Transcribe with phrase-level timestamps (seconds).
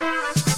[0.00, 0.49] today.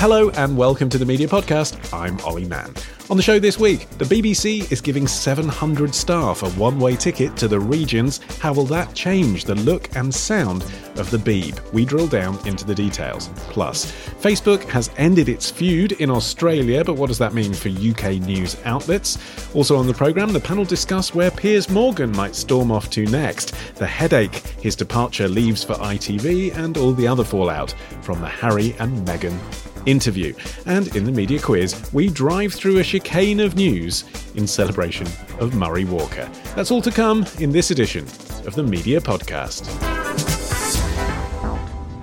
[0.00, 1.92] Hello and welcome to the Media Podcast.
[1.92, 2.72] I'm Olly Mann.
[3.10, 7.36] On the show this week, the BBC is giving 700 staff a one way ticket
[7.36, 8.16] to the regions.
[8.38, 10.62] How will that change the look and sound
[10.96, 11.60] of the Beeb?
[11.74, 13.28] We drill down into the details.
[13.50, 18.22] Plus, Facebook has ended its feud in Australia, but what does that mean for UK
[18.22, 19.18] news outlets?
[19.54, 23.54] Also on the programme, the panel discuss where Piers Morgan might storm off to next,
[23.74, 28.74] the headache his departure leaves for ITV, and all the other fallout from the Harry
[28.78, 29.38] and Meghan
[29.86, 30.34] interview.
[30.66, 35.06] And in the media quiz, we drive through a chicane of news in celebration
[35.38, 36.30] of Murray Walker.
[36.54, 38.04] That's all to come in this edition
[38.46, 39.68] of the Media Podcast.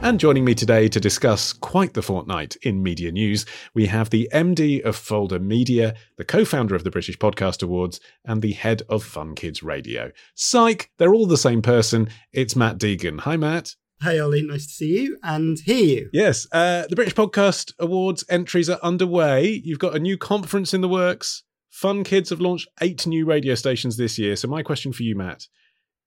[0.08, 4.30] And joining me today to discuss quite the fortnight in media news, we have the
[4.32, 8.84] MD of Folder Media, the co founder of the British Podcast Awards, and the head
[8.88, 10.12] of Fun Kids Radio.
[10.34, 12.08] Psych, they're all the same person.
[12.32, 13.22] It's Matt Deegan.
[13.22, 13.76] Hi, Matt.
[14.00, 16.10] Hey Olly, nice to see you and hear you.
[16.14, 19.48] Yes, uh, the British Podcast Awards entries are underway.
[19.64, 21.42] You've got a new conference in the works.
[21.72, 24.36] Fun Kids have launched eight new radio stations this year.
[24.36, 25.48] So, my question for you, Matt,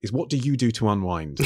[0.01, 1.41] is what do you do to unwind?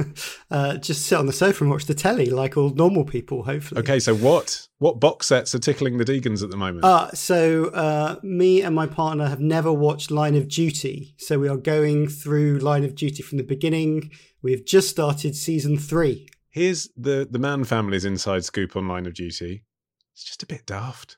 [0.50, 3.80] uh, just sit on the sofa and watch the telly like all normal people, hopefully.
[3.80, 6.82] okay, so what what box sets are tickling the Deegans at the moment?
[6.82, 11.14] Uh, so, uh, me and my partner have never watched Line of Duty.
[11.18, 14.10] So, we are going through Line of Duty from the beginning.
[14.42, 16.28] We've just started season three.
[16.50, 19.64] Here's the the Mann family's inside scoop on Line of Duty.
[20.12, 21.16] It's just a bit daft.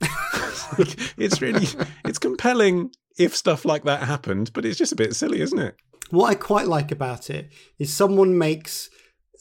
[0.00, 1.66] Like, it's really
[2.04, 5.76] it's compelling if stuff like that happened, but it's just a bit silly, isn't it?
[6.10, 8.90] What I quite like about it is someone makes,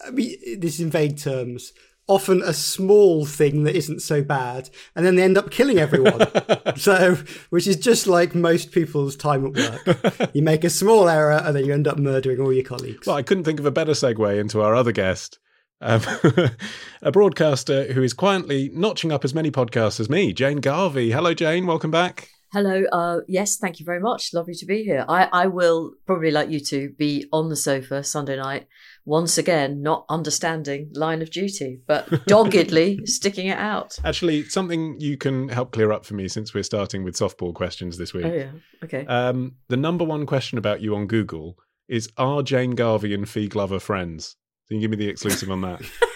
[0.05, 1.73] I mean, this is in vague terms,
[2.09, 6.19] often a small thing that isn't so bad, and then they end up killing everyone.
[6.75, 7.17] so,
[7.51, 10.29] which is just like most people's time at work.
[10.33, 13.07] You make a small error, and then you end up murdering all your colleagues.
[13.07, 15.39] Well, I couldn't think of a better segue into our other guest.
[15.81, 16.01] Um,
[17.01, 21.11] a broadcaster who is quietly notching up as many podcasts as me, Jane Garvey.
[21.11, 21.67] Hello, Jane.
[21.67, 22.29] Welcome back.
[22.51, 22.83] Hello.
[22.91, 24.33] Uh, yes, thank you very much.
[24.33, 25.05] Lovely to be here.
[25.07, 28.67] I, I will probably like you to be on the sofa Sunday night
[29.05, 33.97] once again, not understanding line of duty, but doggedly sticking it out.
[34.03, 37.97] Actually, something you can help clear up for me since we're starting with softball questions
[37.97, 38.25] this week.
[38.25, 38.51] Oh yeah.
[38.83, 39.05] Okay.
[39.05, 41.57] Um, the number one question about you on Google
[41.87, 44.35] is Are Jane Garvey and Fi Glover friends?
[44.67, 45.81] Can you give me the exclusive on that?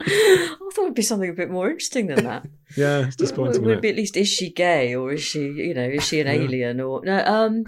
[0.00, 2.46] I thought it'd be something a bit more interesting than that.
[2.76, 3.62] yeah, it's disappointing.
[3.62, 6.18] Would isn't be at least is she gay or is she you know is she
[6.20, 7.64] an alien or no um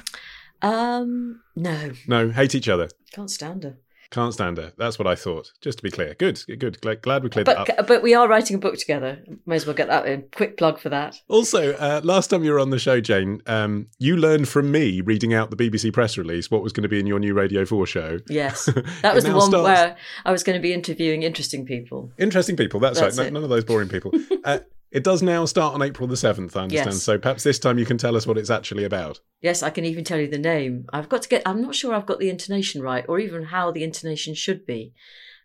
[0.62, 2.88] um no No, hate each other.
[3.12, 3.76] can't stand her.
[4.14, 4.72] Can't stand her.
[4.78, 5.50] That's what I thought.
[5.60, 6.14] Just to be clear.
[6.14, 6.80] Good, good.
[6.80, 7.66] Glad, glad we cleared that up.
[7.66, 9.19] But but we are writing a book together.
[9.44, 10.26] May as well get that in.
[10.32, 11.20] Quick plug for that.
[11.26, 15.00] Also, uh, last time you were on the show, Jane, um, you learned from me
[15.00, 17.64] reading out the BBC press release what was going to be in your new Radio
[17.64, 18.20] 4 show.
[18.28, 18.66] Yes,
[19.02, 22.12] that was the one starts- where I was going to be interviewing interesting people.
[22.16, 23.26] Interesting people, that's, That's right.
[23.26, 23.32] it.
[23.32, 24.12] None of those boring people.
[24.44, 24.60] uh,
[24.94, 26.71] it does now start on April the 7th, I understand.
[26.71, 27.03] Yes.
[27.03, 29.21] So perhaps this time you can tell us what it's actually about.
[29.43, 30.87] Yes, I can even tell you the name.
[30.93, 31.43] I've got to get.
[31.44, 34.94] I'm not sure I've got the intonation right, or even how the intonation should be.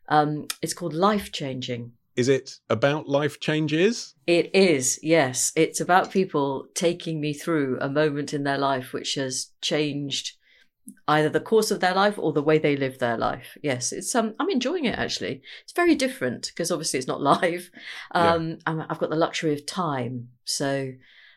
[0.08, 1.94] Um, it's called Life Changing.
[2.16, 4.14] Is it about life changes?
[4.28, 5.54] It is, yes.
[5.56, 10.34] It's about people taking me through a moment in their life which has changed
[11.08, 13.58] either the course of their life or the way they live their life.
[13.62, 15.42] Yes, it's um I'm enjoying it actually.
[15.64, 17.72] It's very different because obviously it's not live.
[18.12, 20.30] Um I'm, I've got the luxury of time.
[20.46, 20.94] So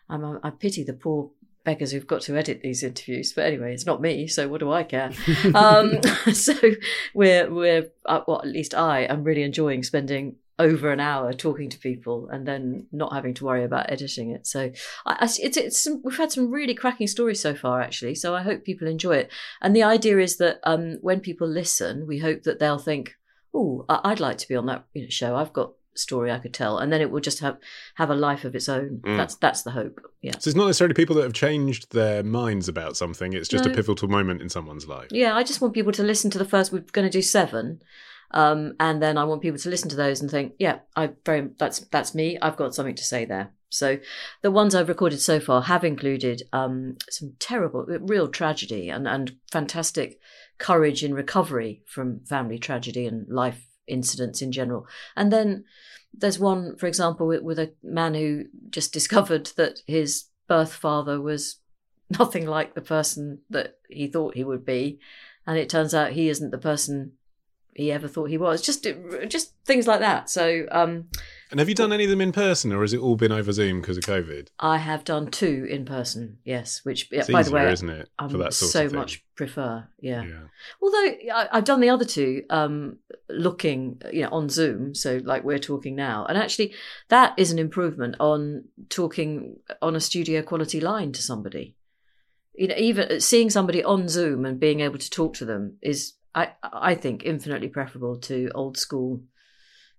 [0.08, 1.31] I'm, I pity the poor
[1.64, 3.32] beggars who've got to edit these interviews.
[3.32, 5.12] But anyway, it's not me, so what do I care?
[5.55, 6.02] um,
[6.32, 6.55] so
[7.14, 11.70] we're we're uh, well, at least I am really enjoying spending over an hour talking
[11.70, 14.46] to people and then not having to worry about editing it.
[14.46, 14.70] So
[15.06, 18.14] I, it's it's some, we've had some really cracking stories so far actually.
[18.14, 19.32] So I hope people enjoy it.
[19.60, 23.16] And the idea is that um, when people listen, we hope that they'll think.
[23.54, 25.37] oh, I'd like to be on that you know, show.
[25.37, 27.58] I've got story I could tell, and then it will just have
[27.96, 29.00] have a life of its own.
[29.02, 29.16] Mm.
[29.16, 30.00] That's that's the hope.
[30.22, 30.32] Yeah.
[30.38, 33.32] So it's not necessarily people that have changed their minds about something.
[33.32, 35.08] It's just a pivotal moment in someone's life.
[35.10, 36.72] Yeah, I just want people to listen to the first.
[36.72, 37.82] We're going to do seven,
[38.32, 41.50] um, and then I want people to listen to those and think, yeah, I very
[41.58, 42.38] that's that's me.
[42.40, 43.52] I've got something to say there.
[43.69, 43.99] So
[44.43, 49.37] the ones I've recorded so far have included um, some terrible, real tragedy and and
[49.50, 50.19] fantastic
[50.58, 54.87] courage in recovery from family tragedy and life incidents in general,
[55.17, 55.64] and then.
[56.14, 61.19] There's one, for example, with, with a man who just discovered that his birth father
[61.19, 61.61] was
[62.19, 65.00] nothing like the person that he thought he would be,
[65.46, 67.12] and it turns out he isn't the person
[67.74, 68.60] he ever thought he was.
[68.62, 68.86] Just
[69.28, 70.28] just things like that.
[70.28, 71.08] So um,
[71.50, 73.52] And have you done any of them in person, or has it all been over
[73.52, 74.48] Zoom because of COVID?
[74.58, 76.38] I have done two in person.
[76.44, 78.98] Yes, which It's by the way, isn't it, I for that sort so of thing?
[79.00, 79.88] much prefer.
[80.00, 80.22] Yeah.
[80.24, 80.42] Yeah.
[80.82, 82.98] Although I, I've done the other two, um,
[83.28, 86.74] looking, you know, on Zoom, so like we're talking now, and actually
[87.08, 91.76] that is an improvement on talking on a studio quality line to somebody.
[92.54, 96.12] You know, even seeing somebody on Zoom and being able to talk to them is,
[96.34, 99.20] I, I think, infinitely preferable to old school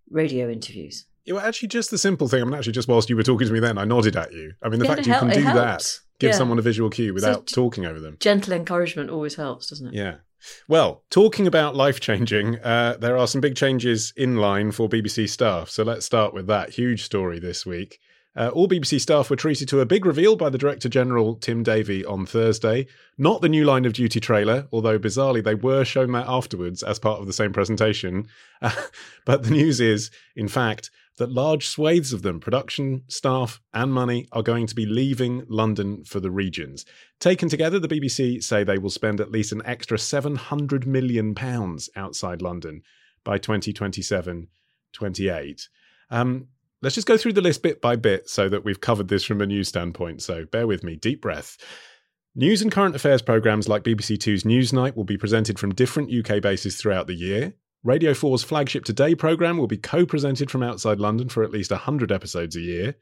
[0.09, 1.05] radio interviews.
[1.25, 2.41] Yeah, well, actually, just the simple thing.
[2.41, 4.53] I mean, actually, just whilst you were talking to me then, I nodded at you.
[4.61, 6.37] I mean, the Yeah, fact you hel- can do that, give Yeah.
[6.37, 8.17] someone a visual cue without j- talking over them.
[8.19, 9.93] Gentle encouragement always helps, doesn't it?
[9.93, 10.15] Yeah.
[10.67, 15.27] Well, talking about life changing, uh, there are some big changes in line for BBC
[15.29, 15.69] staff.
[15.69, 17.99] So let's start with that huge story this week.
[18.35, 21.61] Uh, all BBC staff were treated to a big reveal by the Director General Tim
[21.61, 22.87] Davie on Thursday.
[23.17, 26.97] Not the new Line of Duty trailer, although bizarrely they were shown that afterwards as
[26.97, 28.27] part of the same presentation.
[29.25, 34.27] but the news is, in fact, that large swathes of them, production, staff, and money,
[34.31, 36.85] are going to be leaving London for the regions.
[37.19, 41.35] Taken together, the BBC say they will spend at least an extra £700 million
[41.95, 42.81] outside London
[43.23, 44.47] by 2027
[44.91, 45.69] 28.
[46.09, 46.47] Um,
[46.83, 49.41] let's just go through the list bit by bit so that we've covered this from
[49.41, 50.21] a news standpoint.
[50.21, 51.57] So bear with me, deep breath.
[52.35, 56.41] News and current affairs programmes like BBC Two's Newsnight will be presented from different UK
[56.41, 57.53] bases throughout the year.
[57.83, 61.71] Radio 4's flagship Today programme will be co presented from outside London for at least
[61.71, 62.95] 100 episodes a year.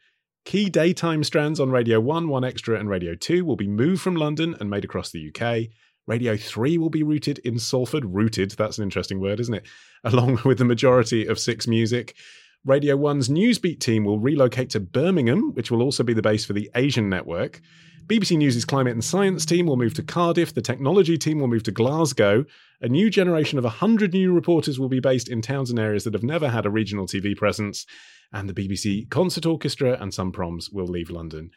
[0.46, 4.16] Key daytime strands on Radio 1, 1 Extra, and Radio 2 will be moved from
[4.16, 5.70] London and made across the UK.
[6.08, 8.06] Radio 3 will be rooted in Salford.
[8.06, 9.68] Rooted, that's an interesting word, isn't it?
[10.04, 12.16] Along with the majority of Six Music.
[12.64, 16.54] Radio 1's Newsbeat team will relocate to Birmingham, which will also be the base for
[16.54, 17.60] the Asian network.
[18.06, 20.54] BBC News' climate and science team will move to Cardiff.
[20.54, 22.46] The technology team will move to Glasgow.
[22.82, 26.14] A new generation of 100 new reporters will be based in towns and areas that
[26.14, 27.88] have never had a regional TV presence.
[28.32, 31.50] And the BBC Concert Orchestra and some proms will leave London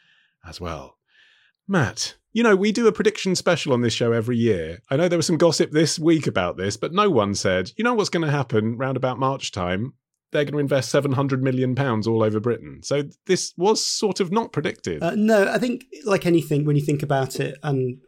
[0.43, 0.97] as well.
[1.67, 4.79] Matt, you know, we do a prediction special on this show every year.
[4.89, 7.83] I know there was some gossip this week about this, but no one said, you
[7.83, 9.93] know what's going to happen round about March time?
[10.35, 12.81] They're going to invest £700 million all over Britain.
[12.83, 15.01] So this was sort of not predicted.
[15.01, 17.99] Uh, no, I think like anything, when you think about it, and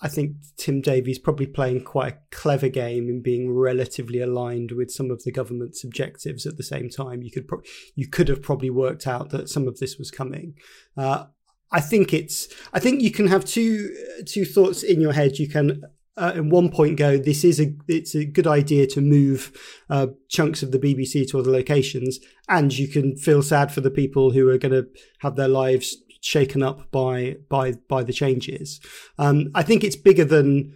[0.00, 4.90] I think Tim Davie's probably playing quite a clever game in being relatively aligned with
[4.90, 7.22] some of the government's objectives at the same time.
[7.22, 7.62] You could pro-
[7.94, 10.54] you could have probably worked out that some of this was coming.
[10.96, 11.26] Uh,
[11.70, 12.48] I think it's.
[12.72, 13.94] I think you can have two
[14.26, 15.38] two thoughts in your head.
[15.38, 15.82] You can
[16.16, 19.52] uh, at one point go, this is a it's a good idea to move
[19.90, 23.90] uh, chunks of the BBC to other locations, and you can feel sad for the
[23.90, 24.86] people who are going to
[25.20, 28.80] have their lives shaken up by by by the changes.
[29.18, 30.74] Um, I think it's bigger than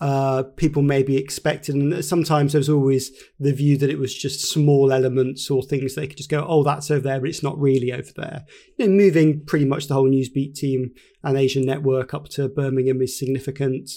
[0.00, 3.10] uh, people maybe expected, and sometimes there's always
[3.40, 6.62] the view that it was just small elements or things they could just go, oh,
[6.62, 8.44] that's over there, but it's not really over there.
[8.76, 10.92] You know, moving pretty much the whole Newsbeat team
[11.24, 13.90] and Asian network up to Birmingham is significant.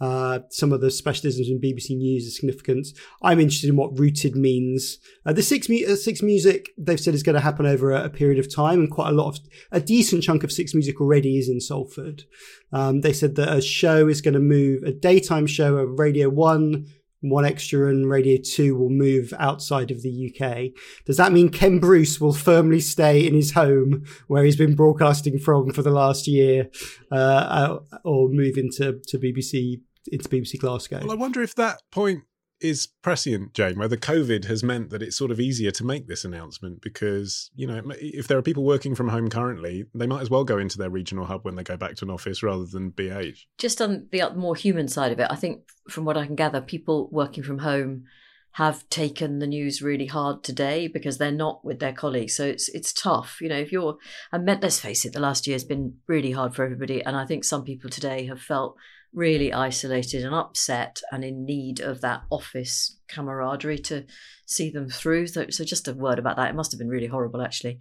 [0.00, 2.88] Uh, some of the specialisms in BBC News is significant.
[3.22, 4.98] I'm interested in what rooted means.
[5.26, 8.04] Uh, the six, mu- uh, six music they've said is going to happen over a,
[8.04, 9.40] a, period of time, and quite a lot of
[9.72, 12.24] a decent chunk of six music already is in Salford.
[12.72, 16.28] Um, they said that a show is going to move a daytime show of Radio
[16.28, 16.86] One.
[17.20, 20.68] One extra and Radio 2 will move outside of the UK.
[21.04, 25.40] Does that mean Ken Bruce will firmly stay in his home where he's been broadcasting
[25.40, 26.70] from for the last year,
[27.10, 29.80] uh, or move into to BBC
[30.12, 31.00] into BBC Glasgow.
[31.00, 32.22] Well, I wonder if that point
[32.60, 36.24] is prescient, Jane, whether COVID has meant that it's sort of easier to make this
[36.24, 40.30] announcement because, you know, if there are people working from home currently, they might as
[40.30, 42.90] well go into their regional hub when they go back to an office rather than
[42.92, 43.44] BH.
[43.58, 46.34] Just on the uh, more human side of it, I think from what I can
[46.34, 48.04] gather, people working from home
[48.52, 52.34] have taken the news really hard today because they're not with their colleagues.
[52.34, 53.38] So it's it's tough.
[53.40, 53.98] You know, if you're
[54.32, 57.04] I meant let's face it, the last year has been really hard for everybody.
[57.04, 58.76] And I think some people today have felt
[59.12, 64.04] really isolated and upset and in need of that office camaraderie to
[64.44, 65.26] see them through.
[65.26, 66.50] So, so just a word about that.
[66.50, 67.78] It must have been really horrible, actually.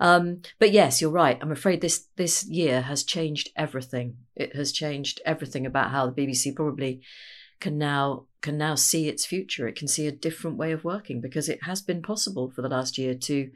[0.00, 1.38] Um, but yes, you're right.
[1.40, 4.16] I'm afraid this this year has changed everything.
[4.36, 7.02] It has changed everything about how the BBC probably
[7.60, 9.66] can now can now see its future.
[9.66, 12.68] It can see a different way of working because it has been possible for the
[12.68, 13.50] last year to.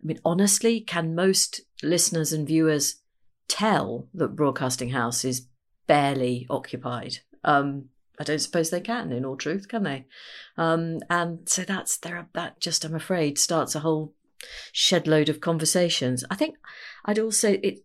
[0.00, 3.02] I mean, honestly, can most listeners and viewers
[3.48, 5.47] tell that Broadcasting House is
[5.88, 7.18] barely occupied?
[7.42, 7.86] Um,
[8.20, 10.06] I don't suppose they can, in all truth, can they?
[10.56, 12.28] Um, and so that's there.
[12.34, 14.14] That just, I'm afraid, starts a whole
[14.72, 16.24] shed load of conversations.
[16.30, 16.56] I think
[17.04, 17.80] I'd also it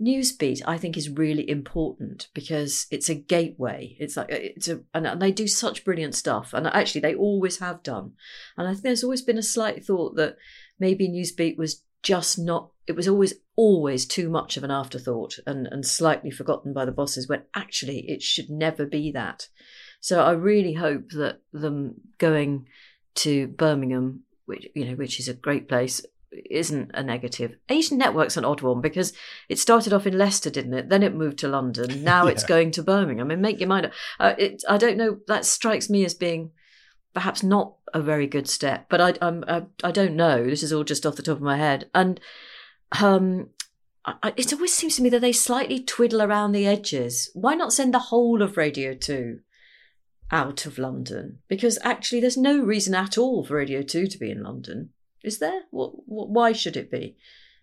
[0.00, 3.96] Newsbeat, I think, is really important because it's a gateway.
[3.98, 7.82] It's like it's a, and they do such brilliant stuff, and actually, they always have
[7.82, 8.12] done.
[8.56, 10.36] And I think there's always been a slight thought that
[10.78, 12.70] maybe Newsbeat was just not.
[12.86, 16.92] It was always always too much of an afterthought and and slightly forgotten by the
[16.92, 17.28] bosses.
[17.28, 19.48] When actually, it should never be that.
[20.00, 22.66] So I really hope that them going
[23.16, 26.04] to Birmingham, which you know, which is a great place,
[26.50, 27.56] isn't a negative.
[27.68, 29.12] Asian Network's an odd one because
[29.48, 30.88] it started off in Leicester, didn't it?
[30.88, 32.02] Then it moved to London.
[32.08, 32.32] Now yeah.
[32.32, 33.26] it's going to Birmingham.
[33.26, 33.92] I mean, make your mind up.
[34.18, 35.18] Uh, it, I don't know.
[35.26, 36.52] That strikes me as being
[37.14, 40.44] perhaps not a very good step, but I, I'm, I, I don't know.
[40.44, 41.90] This is all just off the top of my head.
[41.94, 42.20] And
[43.00, 43.50] um,
[44.04, 47.30] I, it always seems to me that they slightly twiddle around the edges.
[47.34, 49.40] Why not send the whole of Radio 2
[50.30, 51.38] out of London?
[51.48, 54.90] Because actually, there's no reason at all for Radio 2 to be in London.
[55.22, 55.62] Is there?
[55.70, 57.16] What, what, why should it be?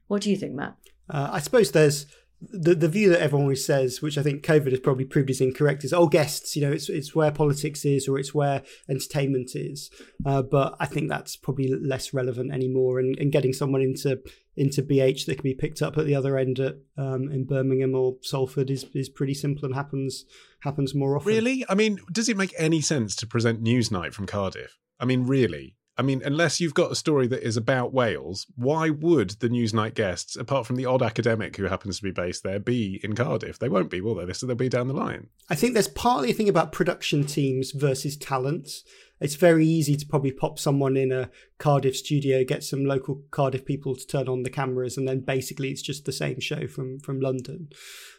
[0.07, 0.75] What do you think, Matt?
[1.09, 2.05] Uh, I suppose there's
[2.51, 5.41] the the view that everyone always says, which I think COVID has probably proved is
[5.41, 9.51] incorrect, is oh guests, you know, it's it's where politics is or it's where entertainment
[9.55, 9.89] is.
[10.25, 12.99] Uh, but I think that's probably less relevant anymore.
[12.99, 14.21] And, and getting someone into
[14.57, 17.95] into BH that can be picked up at the other end at um, in Birmingham
[17.95, 20.25] or Salford is is pretty simple and happens
[20.61, 21.27] happens more often.
[21.27, 24.77] Really, I mean, does it make any sense to present Newsnight from Cardiff?
[24.99, 28.89] I mean, really, I mean, unless you've got a story that is about Wales, why
[28.89, 32.59] would the Newsnight guests, apart from the odd academic who happens to be based there,
[32.59, 33.59] be in Cardiff?
[33.59, 34.31] They won't be, will they?
[34.33, 35.27] So they'll be down the line.
[35.49, 38.83] I think there's partly a thing about production teams versus talents.
[39.21, 43.63] It's very easy to probably pop someone in a Cardiff studio, get some local Cardiff
[43.63, 46.99] people to turn on the cameras, and then basically it's just the same show from
[46.99, 47.69] from London.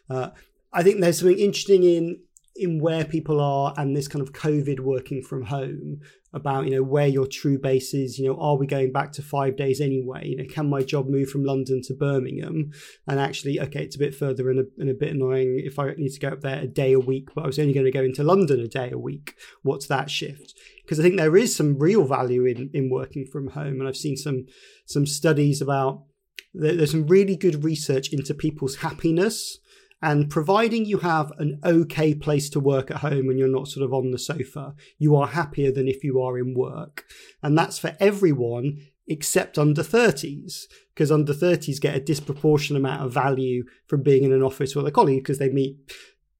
[0.08, 0.30] Uh,
[0.72, 2.20] I think there's something interesting in
[2.58, 6.00] in where people are and this kind of COVID working from home
[6.32, 9.22] about, you know, where your true base is, you know, are we going back to
[9.22, 10.28] five days anyway?
[10.28, 12.72] You know, can my job move from London to Birmingham?
[13.06, 15.94] And actually, okay, it's a bit further and a, and a bit annoying if I
[15.94, 17.92] need to go up there a day a week, but I was only going to
[17.92, 19.34] go into London a day a week.
[19.62, 20.54] What's that shift?
[20.82, 23.80] Because I think there is some real value in, in working from home.
[23.80, 24.46] And I've seen some,
[24.84, 26.04] some studies about,
[26.52, 29.58] there's some really good research into people's happiness
[30.02, 33.84] and providing you have an okay place to work at home and you're not sort
[33.84, 37.04] of on the sofa, you are happier than if you are in work.
[37.42, 43.12] And that's for everyone except under 30s, because under 30s get a disproportionate amount of
[43.12, 45.76] value from being in an office with a colleague because they meet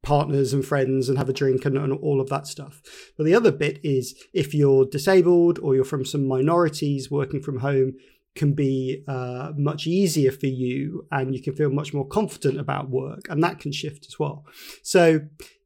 [0.02, 2.80] partners and friends and have a drink and, and, all of that stuff.
[3.16, 7.58] But the other bit is if you're disabled or you're from some minorities working from
[7.58, 7.94] home,
[8.36, 12.90] can be uh, much easier for you and you can feel much more confident about
[12.90, 14.44] work and that can shift as well.
[14.82, 15.20] So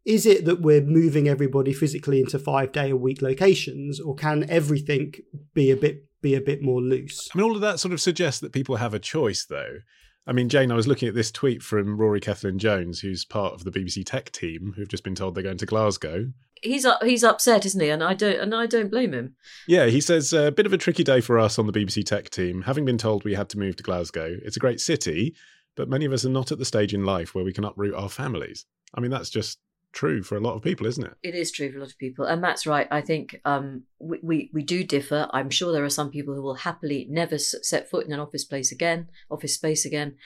[0.04, 4.48] is it that we're moving everybody physically into five day a week locations or can
[4.48, 5.14] everything
[5.54, 7.28] be a bit be a bit more loose?
[7.34, 9.78] I mean all of that sort of suggests that people have a choice though.
[10.26, 13.54] I mean, Jane, I was looking at this tweet from Rory Cellan Jones, who's part
[13.54, 16.30] of the BBC Tech team, who've just been told they're going to Glasgow
[16.62, 17.90] he's he's upset, isn't he?
[17.90, 19.36] And I don't and I don't blame him.
[19.66, 22.30] Yeah, he says a bit of a tricky day for us on the BBC Tech
[22.30, 24.36] team, having been told we had to move to Glasgow.
[24.42, 25.34] It's a great city,
[25.76, 27.94] but many of us are not at the stage in life where we can uproot
[27.94, 28.66] our families.
[28.94, 29.58] I mean, that's just
[29.92, 31.14] true for a lot of people, isn't it?
[31.22, 32.86] It is true for a lot of people, and that's right.
[32.90, 35.28] I think um, we, we, we do differ.
[35.32, 38.44] I'm sure there are some people who will happily never set foot in an office
[38.44, 40.16] place again, office space again.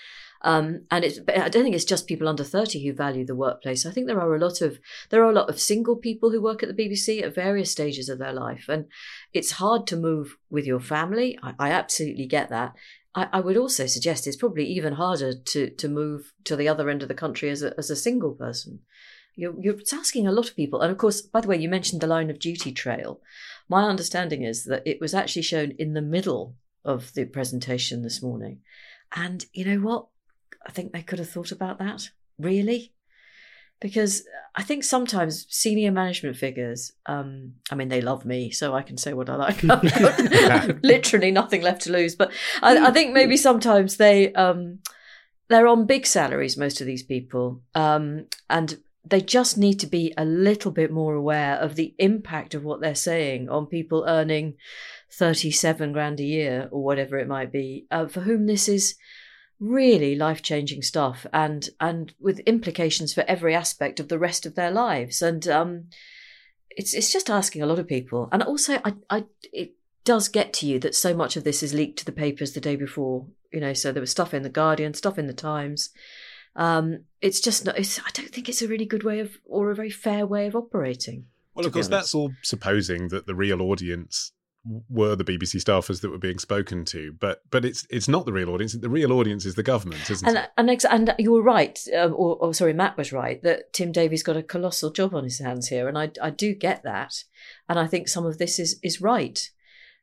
[0.44, 3.86] Um, and it's, I don't think it's just people under 30 who value the workplace.
[3.86, 6.42] I think there are a lot of, there are a lot of single people who
[6.42, 8.66] work at the BBC at various stages of their life.
[8.68, 8.84] And
[9.32, 11.38] it's hard to move with your family.
[11.42, 12.74] I, I absolutely get that.
[13.14, 16.90] I, I, would also suggest it's probably even harder to, to move to the other
[16.90, 18.80] end of the country as a, as a single person.
[19.36, 20.82] You're, you're asking a lot of people.
[20.82, 23.22] And of course, by the way, you mentioned the line of duty trail.
[23.66, 28.22] My understanding is that it was actually shown in the middle of the presentation this
[28.22, 28.60] morning.
[29.16, 30.08] And you know what?
[30.66, 32.11] I think they could have thought about that.
[32.38, 32.92] Really?
[33.80, 38.83] Because I think sometimes senior management figures, um, I mean, they love me, so I
[38.83, 39.62] can say what I like.
[40.83, 42.14] literally nothing left to lose.
[42.14, 44.78] But I, I think maybe sometimes they um,
[45.49, 46.56] they're on big salaries.
[46.56, 51.14] Most of these people, um, and they just need to be a little bit more
[51.14, 54.54] aware of the impact of what they're saying on people earning
[55.12, 58.94] 37 grand a year or whatever it might be, uh, for whom this is
[59.61, 64.70] really life-changing stuff and and with implications for every aspect of the rest of their
[64.70, 65.84] lives and um
[66.70, 69.73] it's it's just asking a lot of people and also i i it
[70.04, 72.61] does get to you that so much of this is leaked to the papers the
[72.61, 75.90] day before you know so there was stuff in the guardian stuff in the times
[76.56, 77.78] um, it's just not.
[77.78, 80.46] It's, I don't think it's a really good way of or a very fair way
[80.46, 81.26] of operating.
[81.54, 84.32] Well, of course, that's all supposing that the real audience
[84.88, 88.33] were the BBC staffers that were being spoken to, but but it's it's not the
[88.33, 88.73] real audience.
[88.73, 90.50] The real audience is the government, isn't and, it?
[90.56, 93.92] And ex- and you were right, um, or, or, sorry, Matt was right that Tim
[93.92, 97.25] Davie's got a colossal job on his hands here, and I I do get that,
[97.68, 99.50] and I think some of this is is right.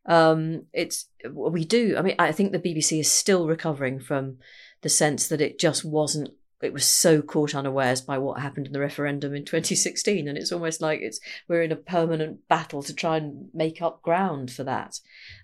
[0.05, 1.95] Um, it's we do.
[1.97, 4.37] I mean, I think the BBC is still recovering from
[4.81, 6.31] the sense that it just wasn't
[6.63, 10.51] it was so caught unawares by what happened in the referendum in 2016 and it's
[10.51, 14.63] almost like it's we're in a permanent battle to try and make up ground for
[14.63, 14.99] that.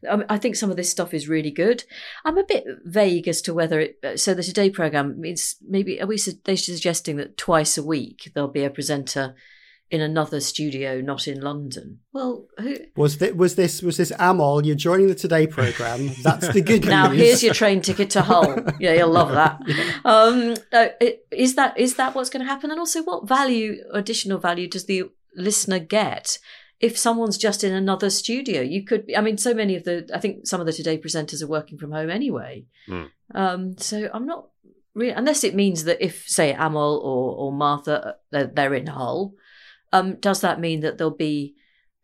[0.10, 1.84] I, mean, I think some of this stuff is really good.
[2.26, 6.02] I'm a bit vague as to whether it uh, so the today program means maybe
[6.02, 9.36] are we they suggesting that twice a week there'll be a presenter
[9.90, 12.00] in another studio, not in London.
[12.12, 13.34] Well, who was this?
[13.34, 14.66] Was this was this Amol?
[14.66, 16.12] You're joining the Today program.
[16.24, 17.18] That's the good now, news.
[17.18, 18.58] Now here's your train ticket to Hull.
[18.80, 19.62] yeah, you'll love that.
[20.06, 20.88] Um, uh,
[21.32, 22.72] is that is that what's going to happen?
[22.72, 25.04] And also, what value, additional value, does the
[25.36, 26.40] listener get?
[26.80, 29.10] If someone's just in another studio, you could.
[29.16, 30.10] I mean, so many of the.
[30.14, 32.66] I think some of the Today presenters are working from home anyway.
[32.88, 33.10] Mm.
[33.34, 34.48] Um, so I'm not
[34.94, 38.88] really, unless it means that if, say, Amol or or Martha, uh, they're, they're in
[38.88, 39.34] Hull
[39.92, 41.56] um, does that mean that there'll be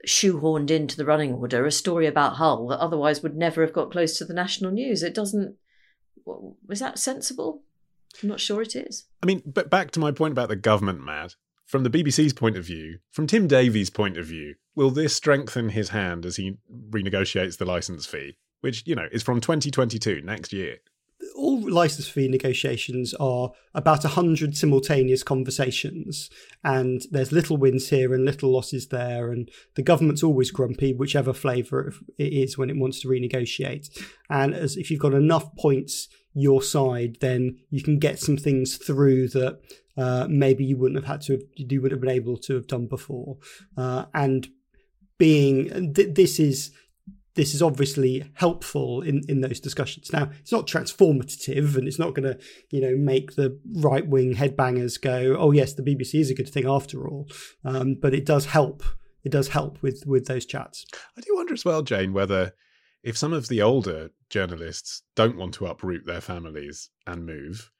[0.07, 3.91] shoehorned into the running order a story about Hull that otherwise would never have got
[3.91, 5.03] close to the national news?
[5.03, 5.55] It doesn't.
[6.25, 7.63] Was that sensible?
[8.21, 9.05] I'm not sure it is.
[9.21, 11.35] I mean, but back to my point about the government, Matt.
[11.65, 15.69] From the BBC's point of view, from Tim Davie's point of view, will this strengthen
[15.69, 16.57] his hand as he
[16.89, 20.77] renegotiates the license fee, which, you know, is from 2022, next year?
[21.35, 26.29] All license fee negotiations are about 100 simultaneous conversations
[26.63, 31.33] and there's little wins here and little losses there and the government's always grumpy whichever
[31.33, 33.89] flavour it is when it wants to renegotiate.
[34.29, 38.77] And as if you've got enough points your side then you can get some things
[38.77, 39.59] through that
[39.97, 42.67] uh, maybe you wouldn't have had to have, you would have been able to have
[42.67, 43.37] done before.
[43.77, 44.47] Uh, and
[45.19, 46.71] being th- this is
[47.35, 50.11] this is obviously helpful in, in those discussions.
[50.13, 54.35] Now, it's not transformative and it's not going to, you know, make the right wing
[54.35, 57.27] headbangers go, oh, yes, the BBC is a good thing after all.
[57.65, 58.83] Um, but it does help.
[59.23, 60.85] It does help with, with those chats.
[61.17, 62.53] I do wonder as well, Jane, whether
[63.03, 67.71] if some of the older journalists don't want to uproot their families and move,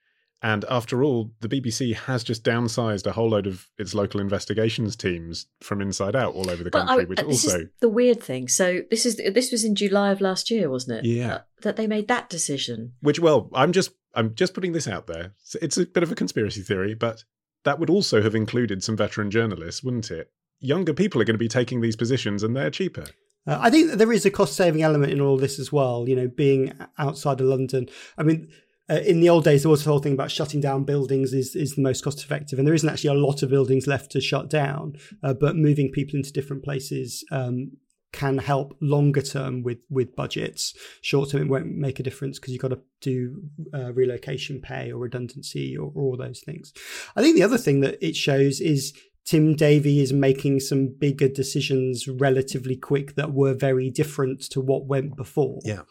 [0.44, 4.98] and after all, the BBC has just downsized a whole load of its local investigations
[4.98, 8.22] teams from inside out all over the country, I, which this also is the weird
[8.22, 8.50] thing.
[8.50, 11.06] So this is this was in July of last year, wasn't it?
[11.06, 12.92] Yeah, that they made that decision.
[13.00, 15.32] Which, well, I'm just I'm just putting this out there.
[15.62, 17.24] It's a bit of a conspiracy theory, but
[17.64, 20.30] that would also have included some veteran journalists, wouldn't it?
[20.60, 23.06] Younger people are going to be taking these positions, and they're cheaper.
[23.48, 26.04] Uh, I think there is a cost saving element in all this as well.
[26.06, 27.88] You know, being outside of London.
[28.18, 28.50] I mean,
[28.90, 31.56] uh, in the old days, there was the whole thing about shutting down buildings is,
[31.56, 34.22] is the most cost effective, and there isn't actually a lot of buildings left to
[34.22, 34.94] shut down.
[35.24, 37.72] Uh, but moving people into different places um,
[38.12, 40.74] can help longer term with with budgets.
[41.02, 43.42] Short term, it won't make a difference because you've got to do
[43.74, 46.74] uh, relocation pay or redundancy or, or all those things.
[47.16, 48.94] I think the other thing that it shows is
[49.26, 54.86] Tim Davie is making some bigger decisions relatively quick that were very different to what
[54.86, 55.60] went before.
[55.64, 55.84] Yeah.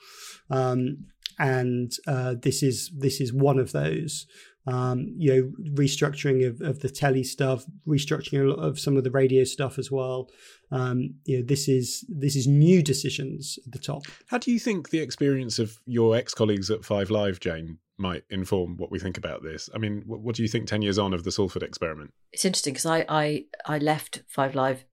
[0.50, 1.06] Um,
[1.38, 4.26] and uh, this is this is one of those.
[4.64, 9.02] Um, you know, restructuring of, of the telly stuff, restructuring a lot of some of
[9.02, 10.28] the radio stuff as well.
[10.70, 14.04] Um, you know, this is this is new decisions at the top.
[14.28, 18.22] How do you think the experience of your ex colleagues at Five Live, Jane, might
[18.30, 19.68] inform what we think about this?
[19.74, 22.12] I mean, what, what do you think ten years on of the Salford experiment?
[22.32, 24.84] It's interesting because I, I I left Five Live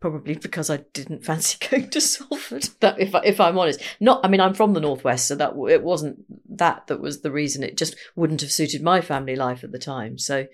[0.00, 2.68] probably because I didn't fancy going to Salford.
[2.80, 4.24] That, if I, if I'm honest, not.
[4.24, 6.24] I mean, I'm from the northwest, so that it wasn't
[6.56, 7.62] that that was the reason.
[7.62, 10.18] It just wouldn't have suited my family life at the time.
[10.18, 10.46] So,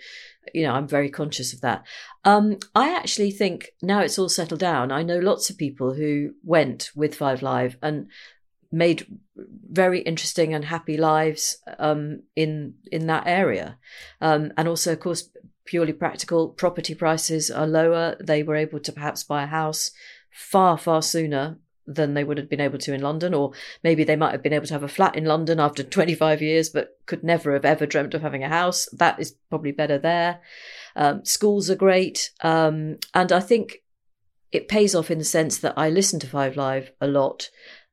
[0.55, 1.85] you know, I'm very conscious of that.
[2.25, 4.91] Um, I actually think now it's all settled down.
[4.91, 8.09] I know lots of people who went with Five Live and
[8.73, 13.79] made very interesting and happy lives um, in in that area,
[14.21, 15.29] um, and also, of course,
[15.65, 16.49] purely practical.
[16.49, 18.17] Property prices are lower.
[18.21, 19.91] They were able to perhaps buy a house
[20.31, 24.17] far, far sooner than they would have been able to in London, or maybe they
[24.17, 27.23] might have been able to have a flat in London after 25 years, but could
[27.23, 28.89] never have ever dreamt of having a house.
[28.93, 30.41] That is probably better there.
[30.97, 32.31] Um, schools are great.
[32.43, 33.83] Um, and I think
[34.53, 37.51] it pays off in the sense that I listen to Five Live a lot,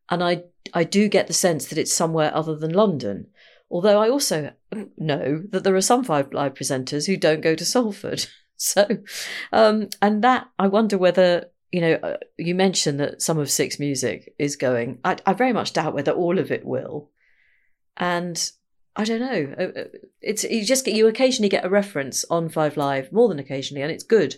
[0.10, 3.28] and I, I do get the sense that it's somewhere other than London.
[3.72, 4.52] Although I also
[4.98, 8.28] know that there are some Five Live presenters who don't go to Salford.
[8.64, 8.86] So,
[9.52, 13.80] um, and that I wonder whether you know uh, you mentioned that some of Six
[13.80, 15.00] Music is going.
[15.04, 17.10] I, I very much doubt whether all of it will,
[17.98, 18.38] and
[18.96, 19.56] I don't know.
[19.58, 19.84] Uh, uh,
[20.22, 23.82] it's you just get you occasionally get a reference on Five Live more than occasionally,
[23.82, 24.36] and it's good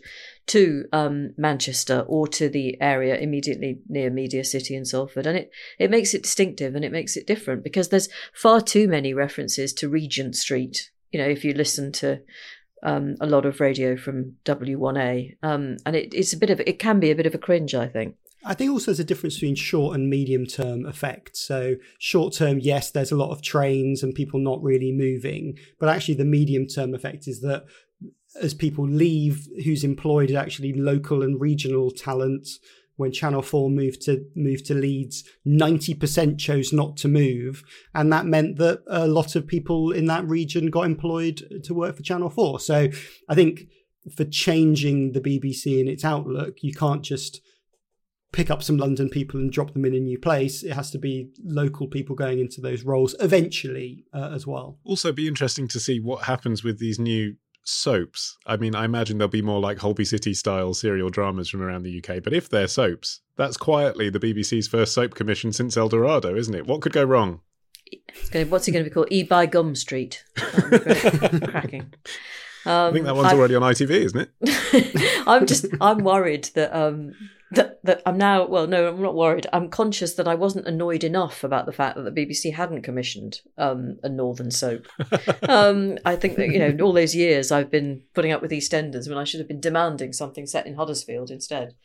[0.47, 5.51] to um, Manchester or to the area immediately near Media City in Salford, and it
[5.79, 9.73] it makes it distinctive and it makes it different because there's far too many references
[9.73, 10.91] to Regent Street.
[11.11, 12.21] You know, if you listen to
[12.83, 16.77] um, a lot of radio from W1A, um, and it, it's a bit of it
[16.77, 18.15] can be a bit of a cringe, I think.
[18.45, 21.45] I think also there's a difference between short and medium term effects.
[21.45, 25.89] So short term, yes, there's a lot of trains and people not really moving, but
[25.89, 27.65] actually the medium term effect is that
[28.41, 32.47] as people leave, who's employed is actually local and regional talent
[32.95, 37.63] when Channel 4 moved to moved to Leeds, 90% chose not to move.
[37.95, 41.95] And that meant that a lot of people in that region got employed to work
[41.95, 42.60] for Channel 4.
[42.60, 42.89] So
[43.29, 43.67] I think
[44.15, 47.41] for changing the BBC and its outlook, you can't just
[48.34, 50.63] pick up some London people and drop them in a new place.
[50.63, 54.78] It has to be local people going into those roles eventually uh, as well.
[54.84, 59.17] Also, be interesting to see what happens with these new soaps, I mean, I imagine
[59.17, 62.22] there'll be more like Holby City style serial dramas from around the UK.
[62.24, 66.67] But if they're soaps, that's quietly the BBC's first soap commission since Eldorado, isn't it?
[66.67, 67.41] What could go wrong?
[68.32, 69.08] Going, what's it going to be called?
[69.12, 70.24] E by Gum Street.
[70.36, 71.93] Cracking.
[72.65, 75.24] Um, I think that one's I've, already on ITV, isn't it?
[75.28, 77.13] I'm just I'm worried that um
[77.53, 79.47] that, that I'm now, well, no, I'm not worried.
[79.53, 83.41] I'm conscious that I wasn't annoyed enough about the fact that the BBC hadn't commissioned
[83.57, 84.87] um, a Northern soap.
[85.49, 89.07] um, I think that, you know, all those years I've been putting up with EastEnders
[89.07, 91.75] when I should have been demanding something set in Huddersfield instead.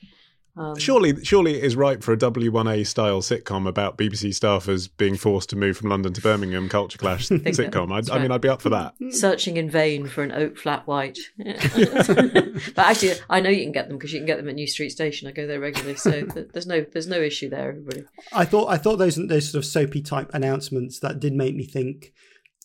[0.58, 5.16] Um, surely, surely it is right for a W1A style sitcom about BBC staffers being
[5.16, 7.92] forced to move from London to Birmingham, culture clash sitcom.
[7.92, 8.94] I, I, mean, I'd be up for that.
[9.10, 11.18] Searching in vain for an oak flat white.
[11.38, 14.66] but actually, I know you can get them because you can get them at New
[14.66, 15.28] Street Station.
[15.28, 17.68] I go there regularly, so there's no there's no issue there.
[17.68, 18.04] Everybody.
[18.32, 21.64] I thought I thought those those sort of soapy type announcements that did make me
[21.64, 22.12] think.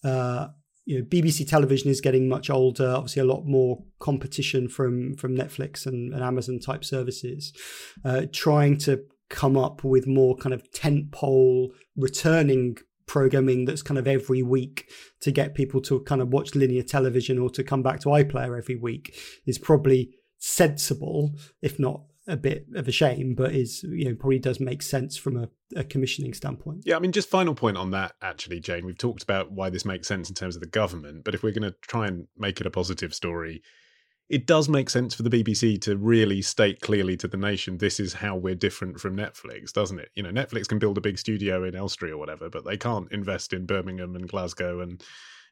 [0.03, 0.47] Uh,
[0.85, 2.89] you know, BBC television is getting much older.
[2.89, 7.53] Obviously, a lot more competition from from Netflix and, and Amazon type services.
[8.03, 14.07] Uh, trying to come up with more kind of tentpole returning programming that's kind of
[14.07, 17.99] every week to get people to kind of watch linear television or to come back
[17.99, 19.15] to iPlayer every week
[19.45, 24.39] is probably sensible, if not a bit of a shame, but is you know probably
[24.39, 26.83] does make sense from a, a, commissioning standpoint.
[26.85, 28.85] Yeah, I mean, just final point on that actually, Jane.
[28.85, 31.51] We've talked about why this makes sense in terms of the government, but if we're
[31.51, 33.61] going to try and make it a positive story,
[34.29, 37.99] it does make sense for the BBC to really state clearly to the nation this
[37.99, 40.09] is how we're different from Netflix, doesn't it?
[40.15, 43.11] You know, Netflix can build a big studio in Elstree or whatever, but they can't
[43.11, 45.03] invest in Birmingham and Glasgow and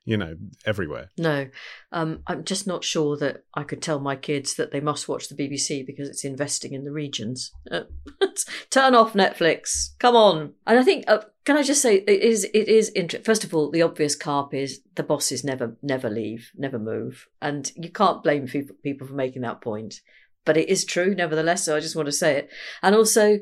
[0.03, 0.35] you know,
[0.65, 1.09] everywhere.
[1.17, 1.47] No,
[1.91, 5.29] um, I'm just not sure that I could tell my kids that they must watch
[5.29, 7.51] the BBC because it's investing in the regions.
[7.69, 7.83] Uh,
[8.69, 9.89] turn off Netflix.
[9.99, 10.53] Come on.
[10.65, 13.23] And I think, uh, can I just say, it is, it is interesting.
[13.23, 17.27] First of all, the obvious carp is the bosses never, never leave, never move.
[17.41, 20.01] And you can't blame people, people for making that point.
[20.45, 21.65] But it is true, nevertheless.
[21.65, 22.49] So I just want to say it.
[22.81, 23.39] And also,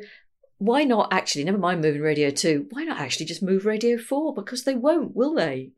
[0.58, 4.34] why not actually, never mind moving Radio 2, why not actually just move Radio 4?
[4.34, 5.72] Because they won't, will they?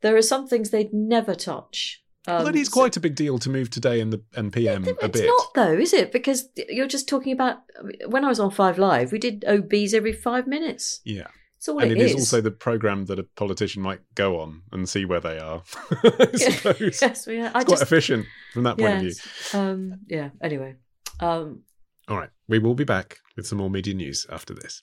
[0.00, 2.02] There are some things they'd never touch.
[2.26, 4.86] Um, well, that is quite so, a big deal to move today in the NPM
[4.86, 5.24] it, a bit.
[5.24, 6.12] It's not though, is it?
[6.12, 7.58] Because you're just talking about
[8.06, 11.00] when I was on Five Live, we did OBs every five minutes.
[11.04, 11.28] Yeah.
[11.58, 12.12] That's all and it is.
[12.12, 15.62] is also the program that a politician might go on and see where they are.
[16.34, 17.50] yes, we are.
[17.54, 19.18] It's quite efficient from that point yes.
[19.18, 19.60] of view.
[19.60, 20.30] Um, yeah.
[20.40, 20.76] Anyway.
[21.18, 21.62] Um,
[22.08, 22.30] all right.
[22.46, 24.82] We will be back with some more media news after this.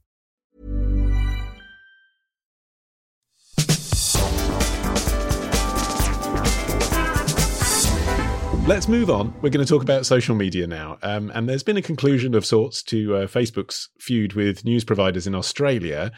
[8.67, 9.33] Let's move on.
[9.41, 10.97] We're going to talk about social media now.
[11.01, 15.27] Um, and there's been a conclusion of sorts to uh, Facebook's feud with news providers
[15.27, 16.11] in Australia.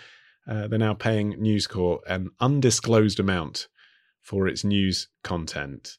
[0.47, 3.69] Uh, they're now paying News Corp an undisclosed amount
[4.21, 5.97] for its news content.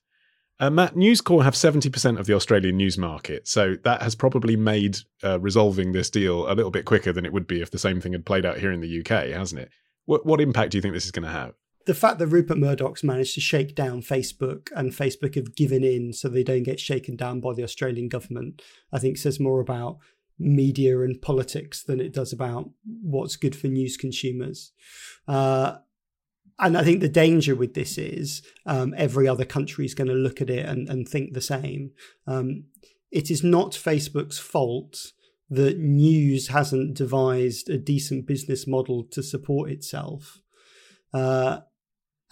[0.61, 3.49] Uh, Matt, News Corp have 70% of the Australian news market.
[3.49, 7.33] So that has probably made uh, resolving this deal a little bit quicker than it
[7.33, 9.71] would be if the same thing had played out here in the UK, hasn't it?
[10.05, 11.55] What, what impact do you think this is going to have?
[11.87, 16.13] the fact that Rupert Murdoch's managed to shake down Facebook and Facebook have given in
[16.13, 18.63] so they don't get shaken down by the Australian government,
[18.93, 19.99] I think says more about
[20.39, 22.71] media and politics than it does about
[23.03, 24.73] what's good for news consumers.
[25.29, 25.79] Uh,
[26.59, 30.15] and I think the danger with this is um, every other country is going to
[30.15, 31.91] look at it and, and think the same.
[32.27, 32.65] Um,
[33.11, 35.13] it is not Facebook's fault
[35.51, 40.41] that news hasn't devised a decent business model to support itself.
[41.13, 41.61] Uh,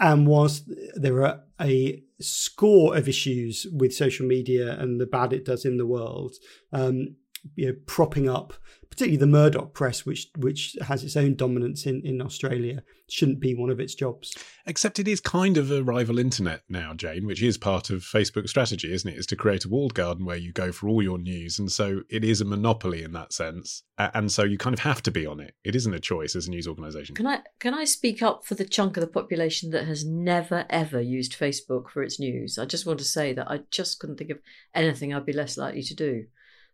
[0.00, 5.44] and whilst there are a score of issues with social media and the bad it
[5.44, 6.35] does in the world,
[6.72, 7.16] um,
[7.54, 8.54] you know, propping up
[8.92, 13.55] particularly the Murdoch press, which which has its own dominance in, in Australia, shouldn't be
[13.55, 14.37] one of its jobs.
[14.66, 18.50] Except it is kind of a rival internet now, Jane, which is part of Facebook's
[18.50, 19.16] strategy, isn't it?
[19.16, 21.59] Is to create a walled garden where you go for all your news.
[21.59, 23.83] And so it is a monopoly in that sense.
[23.96, 25.55] And so you kind of have to be on it.
[25.64, 27.14] It isn't a choice as a news organization.
[27.14, 30.66] Can I can I speak up for the chunk of the population that has never
[30.68, 32.59] ever used Facebook for its news?
[32.59, 34.38] I just want to say that I just couldn't think of
[34.74, 36.26] anything I'd be less likely to do.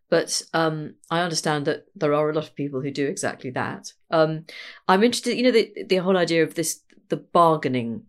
[0.09, 3.93] But um, I understand that there are a lot of people who do exactly that.
[4.09, 4.45] Um,
[4.87, 8.03] I'm interested, you know, the the whole idea of this the bargaining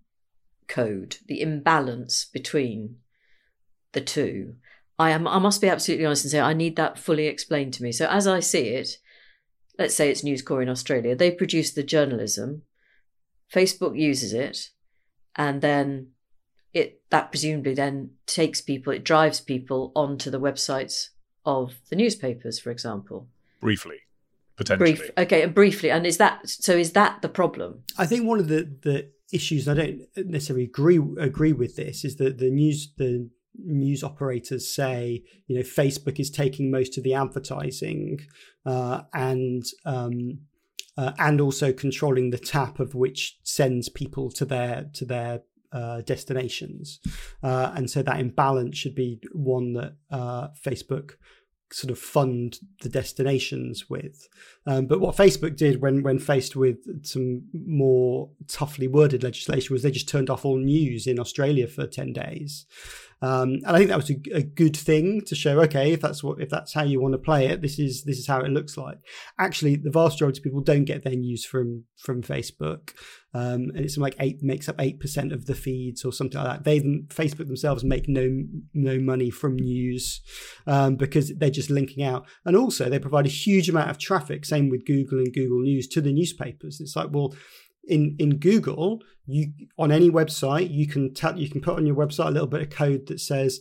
[0.66, 2.96] code, the imbalance between
[3.92, 4.54] the two.
[4.98, 7.82] I am I must be absolutely honest and say I need that fully explained to
[7.82, 7.92] me.
[7.92, 8.96] So as I see it,
[9.78, 12.62] let's say it's News Corp in Australia, they produce the journalism,
[13.52, 14.70] Facebook uses it,
[15.36, 16.12] and then
[16.72, 21.08] it that presumably then takes people, it drives people onto the websites
[21.44, 23.28] of the newspapers, for example.
[23.60, 23.98] Briefly,
[24.56, 24.94] potentially.
[24.94, 26.74] Brief, okay, and briefly, and is that so?
[26.74, 27.82] Is that the problem?
[27.98, 32.16] I think one of the the issues I don't necessarily agree agree with this is
[32.16, 37.14] that the news the news operators say you know Facebook is taking most of the
[37.14, 38.20] advertising
[38.64, 40.40] uh, and um,
[40.96, 46.00] uh, and also controlling the tap of which sends people to their to their uh,
[46.02, 47.00] destinations,
[47.42, 51.12] uh, and so that imbalance should be one that uh, Facebook
[51.72, 54.28] sort of fund the destinations with.
[54.66, 59.82] Um, but what Facebook did when when faced with some more toughly worded legislation was
[59.82, 62.66] they just turned off all news in Australia for ten days.
[63.22, 65.60] Um, and I think that was a, a, good thing to show.
[65.60, 68.18] Okay, if that's what if that's how you want to play it, this is this
[68.18, 68.98] is how it looks like.
[69.38, 72.94] Actually, the vast majority of people don't get their news from from Facebook,
[73.34, 76.48] um, and it's like eight makes up eight percent of the feeds or something like
[76.48, 76.64] that.
[76.64, 80.22] They Facebook themselves make no no money from news
[80.66, 84.46] um, because they're just linking out, and also they provide a huge amount of traffic.
[84.46, 86.80] Same with Google and Google News to the newspapers.
[86.80, 87.34] It's like well
[87.84, 91.96] in in Google, you on any website you can tell you can put on your
[91.96, 93.60] website a little bit of code that says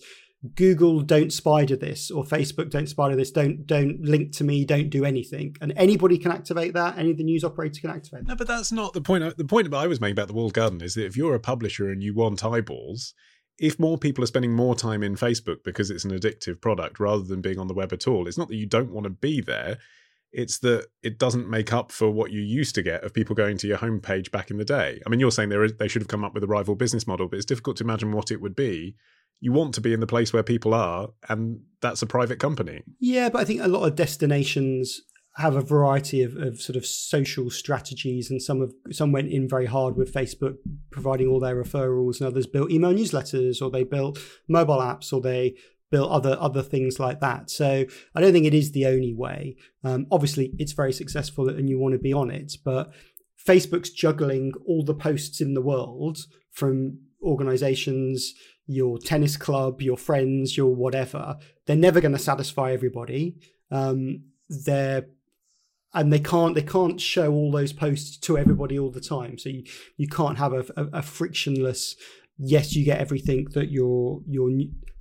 [0.55, 4.89] Google don't spider this or Facebook don't spider this, don't don't link to me, don't
[4.89, 5.55] do anything.
[5.61, 8.29] And anybody can activate that, any of the news operator can activate that.
[8.29, 9.23] No, but that's not the point.
[9.23, 11.39] Uh, the point I was making about the walled garden is that if you're a
[11.39, 13.13] publisher and you want eyeballs,
[13.59, 17.23] if more people are spending more time in Facebook because it's an addictive product rather
[17.23, 19.41] than being on the web at all, it's not that you don't want to be
[19.41, 19.77] there.
[20.31, 23.57] It's that it doesn't make up for what you used to get of people going
[23.57, 25.01] to your homepage back in the day.
[25.05, 27.37] I mean, you're saying they should have come up with a rival business model, but
[27.37, 28.95] it's difficult to imagine what it would be.
[29.41, 32.83] You want to be in the place where people are, and that's a private company.
[32.99, 35.01] Yeah, but I think a lot of destinations
[35.35, 39.47] have a variety of, of sort of social strategies, and some of some went in
[39.47, 40.55] very hard with Facebook
[40.91, 45.21] providing all their referrals, and others built email newsletters, or they built mobile apps, or
[45.21, 45.55] they
[45.91, 47.49] built other other things like that.
[47.49, 49.57] So I don't think it is the only way.
[49.83, 52.91] Um, obviously, it's very successful and you want to be on it, but
[53.43, 56.19] Facebook's juggling all the posts in the world
[56.51, 58.33] from organizations,
[58.67, 61.37] your tennis club, your friends, your whatever.
[61.65, 63.37] They're never going to satisfy everybody.
[63.71, 65.05] Um, they're
[65.93, 69.37] and they can't they can't show all those posts to everybody all the time.
[69.37, 69.63] So you,
[69.97, 71.95] you can't have a, a, a frictionless.
[72.37, 74.49] Yes, you get everything that your your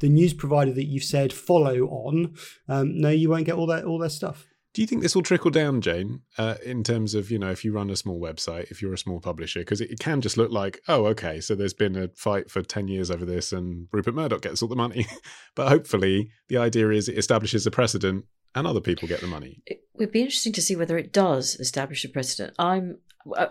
[0.01, 2.35] the news provider that you've said follow on.
[2.69, 4.47] Um, no, you won't get all that all their stuff.
[4.75, 7.65] Do you think this will trickle down, Jane, uh, in terms of, you know, if
[7.65, 9.61] you run a small website, if you're a small publisher?
[9.61, 12.63] Because it, it, can just look like, oh, okay, so there's been a fight for
[12.63, 15.07] 10 years over this and Rupert Murdoch gets all the money.
[15.57, 19.63] but hopefully, the idea is it establishes a precedent and other people get the money.
[19.67, 22.55] It would be interesting to see whether it does establish a precedent.
[22.59, 22.99] I'm,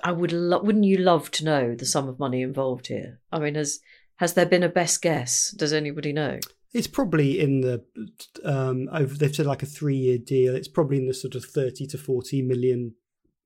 [0.04, 3.20] I would, lo- wouldn't you love to know the sum of money involved here?
[3.32, 3.80] I mean, has
[4.18, 5.52] has there been a best guess?
[5.52, 6.40] Does anybody know?
[6.74, 7.84] It's probably in the
[8.44, 9.16] um, over.
[9.16, 10.56] They've said like a three-year deal.
[10.56, 12.96] It's probably in the sort of thirty to forty million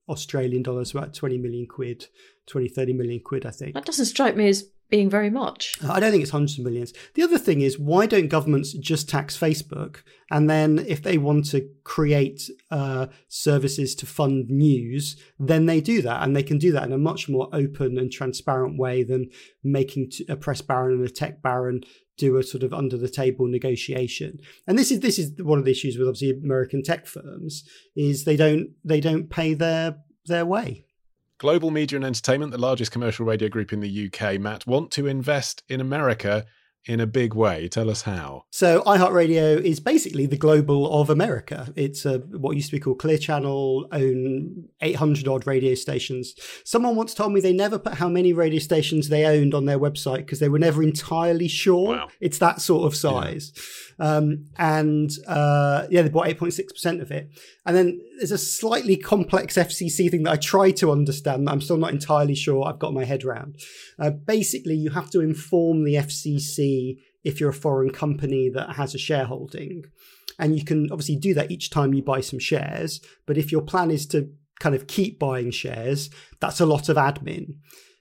[0.09, 2.07] Australian dollars, about twenty million quid,
[2.47, 3.73] 20, 30 million quid, I think.
[3.75, 5.77] That doesn't strike me as being very much.
[5.87, 6.93] I don't think it's hundreds of millions.
[7.15, 10.03] The other thing is, why don't governments just tax Facebook?
[10.29, 16.01] And then if they want to create uh, services to fund news, then they do
[16.03, 16.21] that.
[16.21, 19.29] And they can do that in a much more open and transparent way than
[19.63, 21.81] making a press baron and a tech baron
[22.17, 24.39] do a sort of under the table negotiation.
[24.67, 27.63] And this is this is one of the issues with obviously American tech firms
[27.95, 30.85] is they don't they don't pay their their way.
[31.41, 35.07] Global Media and Entertainment, the largest commercial radio group in the UK, Matt, want to
[35.07, 36.45] invest in America
[36.85, 37.67] in a big way.
[37.67, 38.45] Tell us how.
[38.49, 41.71] So, iHeartRadio is basically the global of America.
[41.75, 46.33] It's a, what used to be called Clear Channel, own 800 odd radio stations.
[46.65, 49.79] Someone once told me they never put how many radio stations they owned on their
[49.79, 51.95] website because they were never entirely sure.
[51.95, 52.09] Wow.
[52.19, 53.51] It's that sort of size.
[53.55, 53.61] Yeah.
[54.01, 57.29] Um, and uh, yeah, they bought 8.6% of it.
[57.67, 61.47] And then there's a slightly complex FCC thing that I try to understand.
[61.47, 63.57] I'm still not entirely sure I've got my head around.
[63.99, 66.70] Uh, basically, you have to inform the FCC
[67.23, 69.83] if you're a foreign company that has a shareholding.
[70.39, 73.01] And you can obviously do that each time you buy some shares.
[73.25, 74.29] But if your plan is to
[74.59, 77.55] kind of keep buying shares, that's a lot of admin.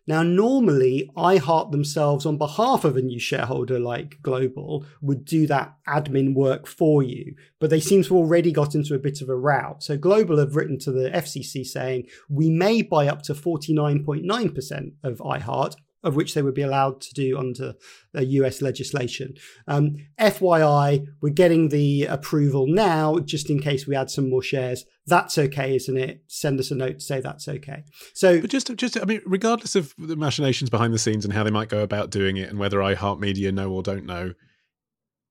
[0.06, 5.76] Now, normally, iHeart themselves, on behalf of a new shareholder like Global, would do that
[5.86, 9.28] admin work for you, but they seem to have already got into a bit of
[9.28, 9.82] a route.
[9.84, 15.18] So, Global have written to the FCC saying, we may buy up to 49.9% of
[15.18, 17.74] iHeart of which they would be allowed to do under
[18.14, 19.34] US legislation.
[19.68, 24.84] Um, FYI, we're getting the approval now, just in case we add some more shares.
[25.06, 26.22] That's okay, isn't it?
[26.28, 27.84] Send us a note to say that's okay.
[28.14, 31.44] So, but just, just, I mean, regardless of the machinations behind the scenes and how
[31.44, 34.34] they might go about doing it, and whether iHeartMedia know or don't know,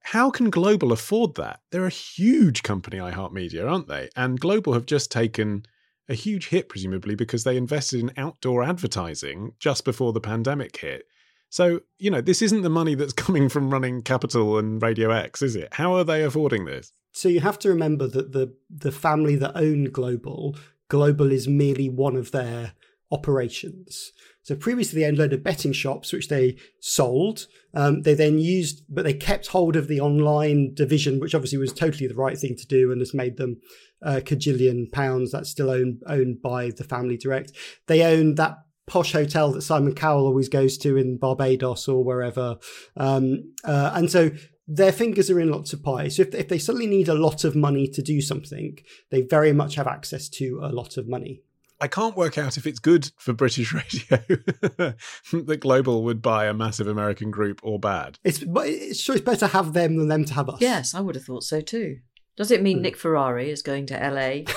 [0.01, 1.61] how can Global afford that?
[1.71, 4.09] They're a huge company, iHeartMedia, aren't they?
[4.15, 5.65] And Global have just taken
[6.09, 11.03] a huge hit, presumably, because they invested in outdoor advertising just before the pandemic hit.
[11.49, 15.41] So, you know, this isn't the money that's coming from running Capital and Radio X,
[15.41, 15.73] is it?
[15.73, 16.91] How are they affording this?
[17.11, 20.55] So you have to remember that the the family that own Global,
[20.89, 22.73] Global is merely one of their
[23.11, 24.11] operations.
[24.49, 27.45] So previously they owned a load of betting shops, which they sold.
[27.75, 31.71] Um, they then used, but they kept hold of the online division, which obviously was
[31.71, 33.61] totally the right thing to do and has made them
[34.01, 35.31] a cajillion pounds.
[35.31, 37.51] That's still owned owned by the family direct.
[37.85, 38.57] They own that
[38.87, 42.57] posh hotel that Simon Cowell always goes to in Barbados or wherever.
[42.97, 44.31] Um, uh, and so
[44.67, 46.15] their fingers are in lots of pies.
[46.15, 48.79] So if, if they suddenly need a lot of money to do something,
[49.11, 51.43] they very much have access to a lot of money.
[51.81, 54.23] I can't work out if it's good for British radio
[55.31, 58.19] that Global would buy a massive American group or bad.
[58.23, 60.59] It's, it's sure it's better to have them than them to have us.
[60.59, 61.99] Yes, I would have thought so too.
[62.39, 62.83] Does it mean hmm.
[62.83, 64.49] Nick Ferrari is going to LA?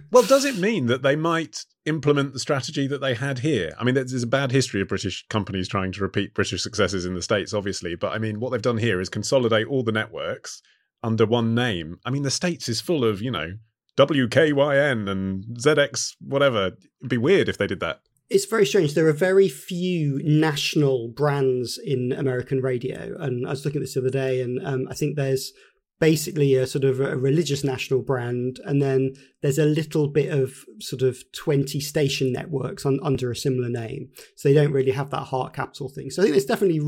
[0.12, 3.72] well, does it mean that they might implement the strategy that they had here?
[3.78, 7.14] I mean, there's a bad history of British companies trying to repeat British successes in
[7.14, 7.96] the States, obviously.
[7.96, 10.62] But I mean, what they've done here is consolidate all the networks
[11.02, 11.98] under one name.
[12.04, 13.54] I mean, the States is full of, you know,
[13.96, 16.66] WKYN and ZX, whatever.
[17.00, 18.00] It'd be weird if they did that.
[18.30, 18.94] It's very strange.
[18.94, 23.14] There are very few national brands in American radio.
[23.18, 25.52] And I was looking at this the other day, and um, I think there's
[26.00, 29.12] basically a sort of a religious national brand, and then
[29.42, 34.08] there's a little bit of sort of 20 station networks on, under a similar name.
[34.36, 36.10] So they don't really have that heart capital thing.
[36.10, 36.80] So I think there's definitely,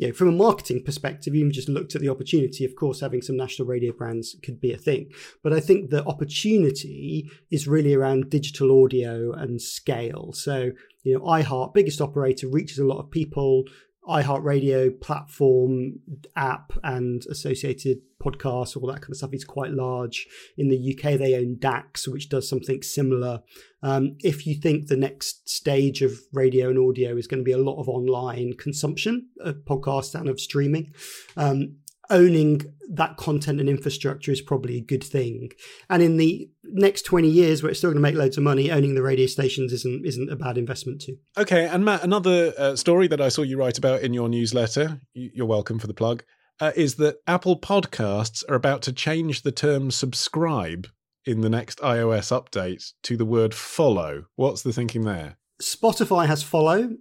[0.00, 3.20] you know, from a marketing perspective, even just looked at the opportunity, of course, having
[3.20, 5.12] some national radio brands could be a thing.
[5.42, 10.32] But I think the opportunity is really around digital audio and scale.
[10.32, 10.70] So,
[11.02, 13.64] you know, iHeart, biggest operator, reaches a lot of people
[14.10, 16.00] iHeartRadio platform
[16.34, 20.26] app and associated podcasts, all that kind of stuff is quite large.
[20.58, 23.42] In the UK, they own Dax, which does something similar.
[23.82, 27.52] Um, if you think the next stage of radio and audio is going to be
[27.52, 30.92] a lot of online consumption of podcasts and of streaming,
[31.36, 31.76] um,
[32.10, 35.50] owning that content and infrastructure is probably a good thing.
[35.88, 38.70] And in the next 20 years, where it's still going to make loads of money,
[38.70, 41.16] owning the radio stations isn't isn't a bad investment too.
[41.38, 45.00] Okay, and Matt, another uh, story that I saw you write about in your newsletter,
[45.14, 46.24] you're welcome for the plug,
[46.60, 50.88] uh, is that Apple Podcasts are about to change the term subscribe
[51.24, 54.24] in the next iOS update to the word follow.
[54.36, 55.36] What's the thinking there?
[55.62, 56.96] Spotify has follow.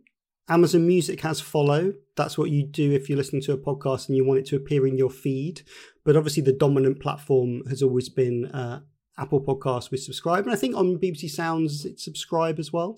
[0.49, 1.93] Amazon Music has follow.
[2.19, 4.57] That's what you do if you're listening to a podcast and you want it to
[4.57, 5.61] appear in your feed.
[6.03, 8.81] But obviously, the dominant platform has always been uh,
[9.17, 10.43] Apple Podcasts with subscribe.
[10.43, 12.97] And I think on BBC Sounds, it's subscribe as well.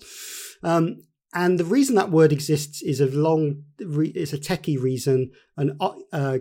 [0.64, 5.30] Um, and the reason that word exists is a long, it's a techie reason.
[5.56, 6.38] And uh, uh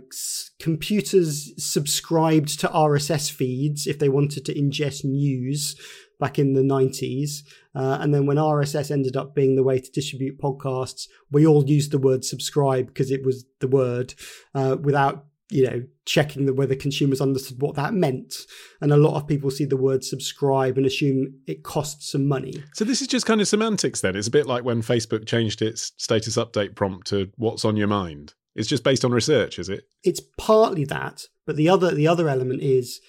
[0.59, 5.75] computers subscribed to RSS feeds if they wanted to ingest news
[6.21, 7.43] back in the 90s.
[7.75, 11.65] Uh, and then when RSS ended up being the way to distribute podcasts, we all
[11.67, 14.13] used the word subscribe because it was the word
[14.55, 18.35] uh, without you know checking the, whether consumers understood what that meant.
[18.79, 22.63] And a lot of people see the word subscribe and assume it costs some money.
[22.73, 24.15] So this is just kind of semantics then.
[24.15, 27.87] It's a bit like when facebook changed its status update prompt to what's on your
[27.87, 28.35] mind.
[28.55, 29.85] It's just based on research is it?
[30.03, 33.01] It's partly that but the other the other element is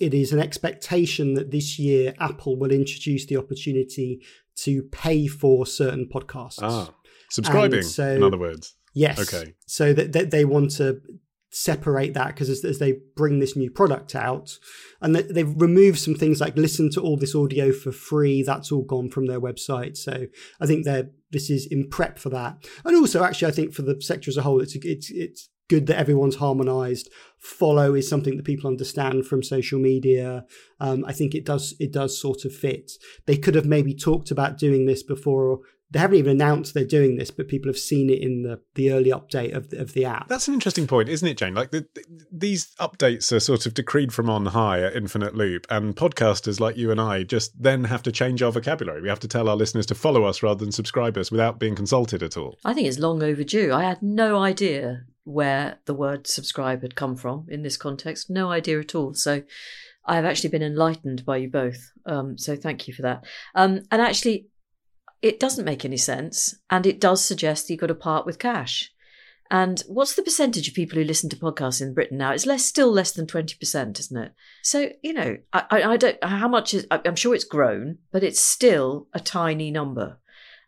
[0.00, 4.22] it is an expectation that this year Apple will introduce the opportunity
[4.56, 6.58] to pay for certain podcasts.
[6.62, 6.90] Ah,
[7.30, 8.74] subscribing, so, in other words.
[8.94, 9.20] Yes.
[9.20, 9.54] Okay.
[9.66, 11.00] So that, that they want to
[11.52, 14.56] separate that because as, as, they bring this new product out
[15.00, 18.84] and they've removed some things like listen to all this audio for free that's all
[18.84, 20.28] gone from their website so
[20.60, 23.82] i think they're this is in prep for that and also actually i think for
[23.82, 27.08] the sector as a whole it's it's it's good that everyone's harmonized.
[27.38, 30.44] Follow is something that people understand from social media.
[30.80, 32.92] Um, I think it does it does sort of fit.
[33.26, 35.60] They could have maybe talked about doing this before
[35.92, 38.92] they haven't even announced they're doing this, but people have seen it in the, the
[38.92, 40.28] early update of the, of the app.
[40.28, 41.54] That's an interesting point, isn't it, Jane?
[41.54, 45.66] Like the, the, these updates are sort of decreed from on high at infinite loop,
[45.68, 49.02] and podcasters like you and I just then have to change our vocabulary.
[49.02, 51.74] We have to tell our listeners to follow us rather than subscribe us without being
[51.74, 52.56] consulted at all.
[52.64, 53.72] I think it's long overdue.
[53.72, 58.30] I had no idea where the word subscribe had come from in this context.
[58.30, 59.14] No idea at all.
[59.14, 59.42] So
[60.04, 61.92] I've actually been enlightened by you both.
[62.06, 63.24] Um, so thank you for that.
[63.54, 64.48] Um, and actually,
[65.22, 66.56] it doesn't make any sense.
[66.68, 68.90] And it does suggest you've got to part with cash.
[69.52, 72.32] And what's the percentage of people who listen to podcasts in Britain now?
[72.32, 74.32] It's less, still less than twenty percent, isn't it?
[74.62, 76.22] So you know, I, I, don't.
[76.22, 76.86] How much is?
[76.92, 80.18] I'm sure it's grown, but it's still a tiny number.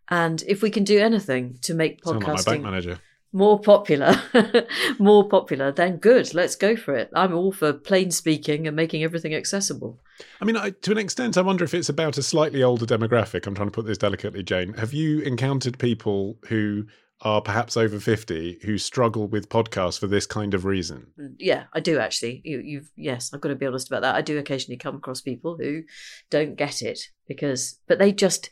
[0.09, 2.99] And if we can do anything to make podcasting, like my bank manager
[3.33, 4.21] more popular,
[4.99, 6.35] more popular, then good.
[6.35, 7.11] Let's go for it.
[7.15, 10.01] I'm all for plain speaking and making everything accessible.
[10.41, 13.47] I mean, I, to an extent, I wonder if it's about a slightly older demographic.
[13.47, 14.75] I'm trying to put this delicately, Jane.
[14.75, 16.85] Have you encountered people who
[17.23, 21.65] are perhaps over 50 who struggle with podcasts for this kind of reason mm, yeah
[21.73, 24.39] i do actually you, you've yes i've got to be honest about that i do
[24.39, 25.83] occasionally come across people who
[26.31, 28.51] don't get it because but they just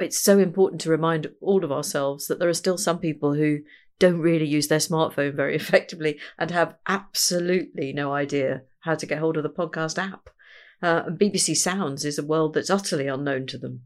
[0.00, 3.60] it's so important to remind all of ourselves that there are still some people who
[3.98, 9.18] don't really use their smartphone very effectively and have absolutely no idea how to get
[9.18, 10.30] hold of the podcast app.
[10.82, 13.82] Uh, and BBC Sounds is a world that's utterly unknown to them.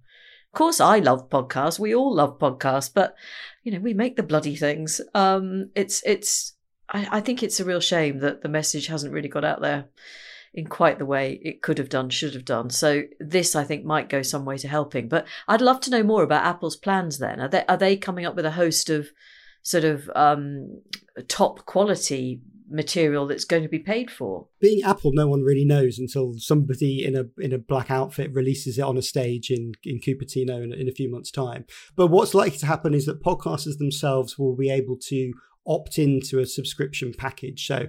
[0.53, 1.79] Of course, I love podcasts.
[1.79, 3.15] We all love podcasts, but
[3.63, 5.01] you know, we make the bloody things.
[5.15, 6.55] Um, it's it's.
[6.91, 9.87] I, I think it's a real shame that the message hasn't really got out there
[10.55, 12.71] in quite the way it could have done, should have done.
[12.71, 15.09] So this, I think, might go some way to helping.
[15.09, 17.19] But I'd love to know more about Apple's plans.
[17.19, 19.09] Then are they are they coming up with a host of
[19.63, 20.83] sort of um,
[21.29, 24.47] top quality material that's going to be paid for.
[24.61, 28.79] Being Apple, no one really knows until somebody in a in a black outfit releases
[28.79, 31.65] it on a stage in in Cupertino in, in a few months' time.
[31.97, 35.33] But what's likely to happen is that podcasters themselves will be able to
[35.67, 37.67] opt into a subscription package.
[37.67, 37.89] So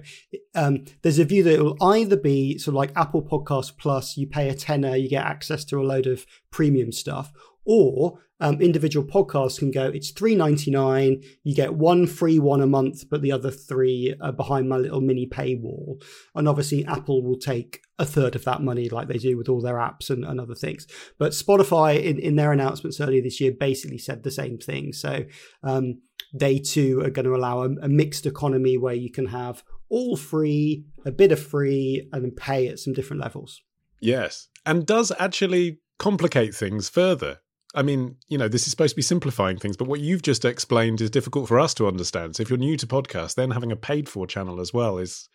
[0.54, 4.16] um, there's a view that it will either be sort of like Apple Podcast Plus,
[4.16, 7.32] you pay a tenner, you get access to a load of premium stuff,
[7.64, 13.08] or um, individual podcasts can go it's 3.99 you get one free one a month
[13.08, 16.02] but the other three are behind my little mini paywall
[16.34, 19.62] and obviously apple will take a third of that money like they do with all
[19.62, 20.86] their apps and, and other things
[21.18, 25.24] but spotify in, in their announcements earlier this year basically said the same thing so
[25.62, 26.00] um,
[26.34, 30.16] they too are going to allow a, a mixed economy where you can have all
[30.16, 33.62] free, a bit of free, and pay at some different levels.
[34.00, 34.48] Yes.
[34.66, 37.38] And does actually complicate things further.
[37.74, 40.44] I mean, you know, this is supposed to be simplifying things, but what you've just
[40.44, 42.36] explained is difficult for us to understand.
[42.36, 45.28] So if you're new to podcast, then having a paid for channel as well is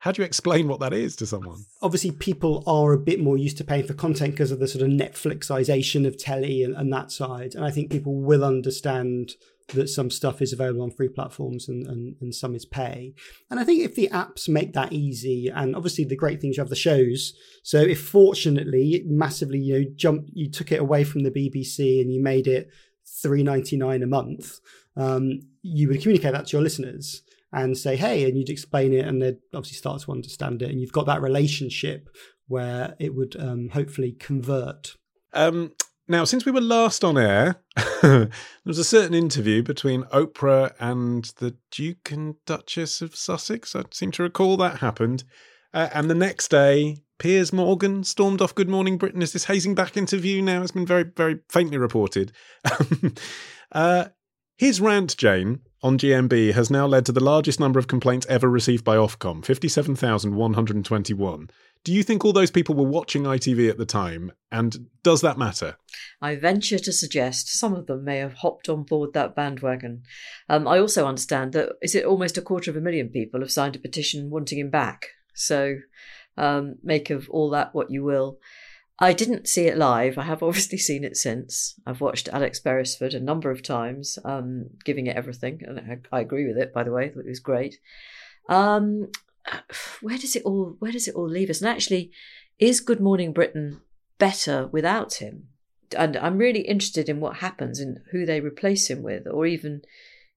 [0.00, 1.64] how do you explain what that is to someone?
[1.80, 4.82] Obviously, people are a bit more used to paying for content because of the sort
[4.82, 7.54] of Netflixization of telly and, and that side.
[7.54, 9.32] And I think people will understand
[9.74, 13.14] that some stuff is available on free platforms and, and, and some is pay.
[13.50, 16.60] And I think if the apps make that easy, and obviously the great things you
[16.60, 17.34] have the shows.
[17.62, 22.12] So if fortunately massively you know jump you took it away from the BBC and
[22.12, 22.70] you made it
[23.22, 24.60] three ninety nine a month,
[24.96, 29.06] um, you would communicate that to your listeners and say, hey, and you'd explain it,
[29.06, 32.08] and they'd obviously start to understand it, and you've got that relationship
[32.48, 34.96] where it would um, hopefully convert.
[35.32, 35.72] Um,
[36.08, 37.56] now, since we were last on air,
[38.02, 38.30] there
[38.64, 43.74] was a certain interview between Oprah and the Duke and Duchess of Sussex.
[43.74, 45.24] I seem to recall that happened.
[45.74, 49.22] Uh, and the next day, Piers Morgan stormed off Good Morning Britain.
[49.22, 50.62] Is this hazing back interview now?
[50.62, 52.32] It's been very, very faintly reported.
[53.72, 54.06] uh,
[54.56, 58.48] his rant, Jane, on GMB has now led to the largest number of complaints ever
[58.48, 61.50] received by Ofcom 57,121.
[61.86, 64.32] Do you think all those people were watching ITV at the time?
[64.50, 65.76] And does that matter?
[66.20, 70.02] I venture to suggest some of them may have hopped on board that bandwagon.
[70.48, 73.52] Um, I also understand that is it almost a quarter of a million people have
[73.52, 75.10] signed a petition wanting him back.
[75.32, 75.76] So
[76.36, 78.40] um, make of all that what you will.
[78.98, 80.18] I didn't see it live.
[80.18, 81.78] I have obviously seen it since.
[81.86, 86.20] I've watched Alex Beresford a number of times, um, giving it everything, and I, I,
[86.20, 86.74] agree with it.
[86.74, 87.76] By the way, it was great.
[88.48, 89.12] Um,
[90.00, 91.60] where does it all where does it all leave us?
[91.60, 92.10] And actually,
[92.58, 93.80] is Good Morning Britain
[94.18, 95.48] better without him?
[95.96, 99.82] And I'm really interested in what happens and who they replace him with, or even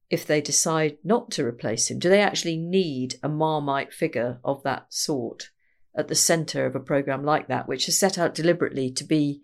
[0.09, 1.99] if they decide not to replace him.
[1.99, 5.49] Do they actually need a Marmite figure of that sort
[5.95, 9.41] at the centre of a programme like that, which is set out deliberately to be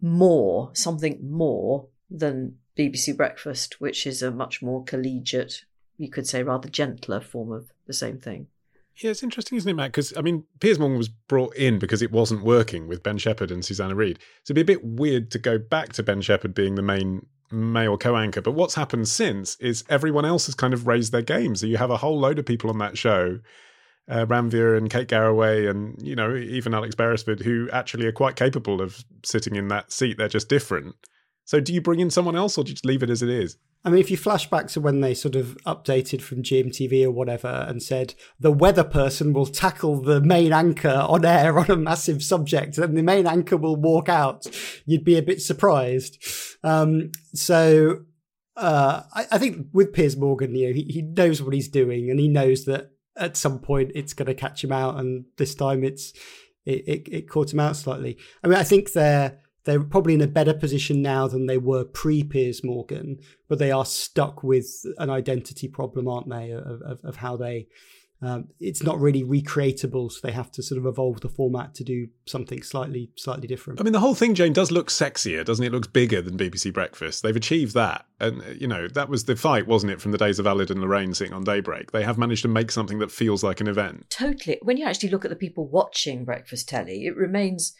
[0.00, 5.64] more, something more than BBC Breakfast, which is a much more collegiate,
[5.98, 8.46] you could say rather gentler form of the same thing?
[8.96, 9.92] Yeah, it's interesting, isn't it, Matt?
[9.92, 13.50] Because I mean, Piers Morgan was brought in because it wasn't working with Ben Shephard
[13.50, 14.18] and Susanna Reid.
[14.44, 17.26] So it'd be a bit weird to go back to Ben Shephard being the main
[17.50, 18.42] male co-anchor.
[18.42, 21.56] But what's happened since is everyone else has kind of raised their game.
[21.56, 23.38] So you have a whole load of people on that show,
[24.08, 28.80] uh, and Kate Garraway, and you know even Alex Beresford, who actually are quite capable
[28.80, 30.18] of sitting in that seat.
[30.18, 30.96] They're just different.
[31.50, 33.28] So do you bring in someone else, or do you just leave it as it
[33.28, 33.56] is?
[33.84, 37.10] I mean, if you flash back to when they sort of updated from GMTV or
[37.10, 41.74] whatever and said the weather person will tackle the main anchor on air on a
[41.74, 44.46] massive subject, then the main anchor will walk out,
[44.86, 46.22] you'd be a bit surprised.
[46.62, 48.04] Um, so
[48.56, 52.10] uh, I, I, think with Piers Morgan, you know, he, he knows what he's doing
[52.10, 55.56] and he knows that at some point it's going to catch him out, and this
[55.56, 56.12] time it's
[56.64, 58.18] it, it, it caught him out slightly.
[58.44, 61.84] I mean, I think they're they're probably in a better position now than they were
[61.84, 64.66] pre Piers Morgan, but they are stuck with
[64.98, 66.50] an identity problem, aren't they?
[66.50, 67.66] Of, of, of how they,
[68.22, 71.84] um, it's not really recreatable, so they have to sort of evolve the format to
[71.84, 73.80] do something slightly, slightly different.
[73.80, 75.68] I mean, the whole thing, Jane, does look sexier, doesn't it?
[75.68, 77.22] It looks bigger than BBC Breakfast.
[77.22, 80.38] They've achieved that, and you know that was the fight, wasn't it, from the days
[80.38, 81.92] of Aled and Lorraine sitting on Daybreak?
[81.92, 84.06] They have managed to make something that feels like an event.
[84.10, 84.58] Totally.
[84.62, 87.74] When you actually look at the people watching breakfast telly, it remains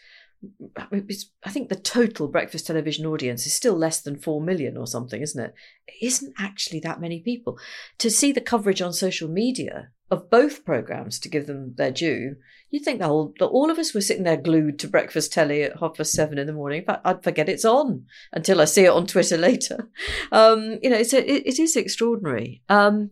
[1.43, 5.21] I think the total breakfast television audience is still less than 4 million or something,
[5.21, 5.53] isn't it?
[5.87, 7.59] It isn't actually that many people.
[7.99, 12.37] To see the coverage on social media of both programmes, to give them their due,
[12.71, 15.61] you'd think that all, that all of us were sitting there glued to breakfast telly
[15.63, 16.83] at half past seven in the morning.
[16.87, 19.89] But I'd forget it's on until I see it on Twitter later.
[20.31, 22.63] Um, you know, it's a, it, it is extraordinary.
[22.67, 23.11] Um,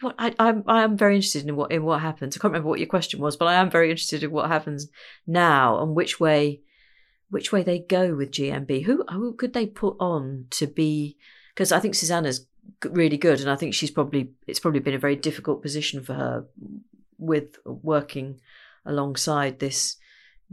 [0.00, 2.36] what I, I'm I am very interested in what in what happens.
[2.36, 4.88] I can't remember what your question was, but I am very interested in what happens
[5.26, 6.60] now and which way
[7.30, 8.84] which way they go with GMB.
[8.84, 11.16] Who who could they put on to be?
[11.54, 12.46] Because I think Susanna's
[12.84, 16.14] really good, and I think she's probably it's probably been a very difficult position for
[16.14, 16.44] her
[17.18, 18.40] with working
[18.84, 19.96] alongside this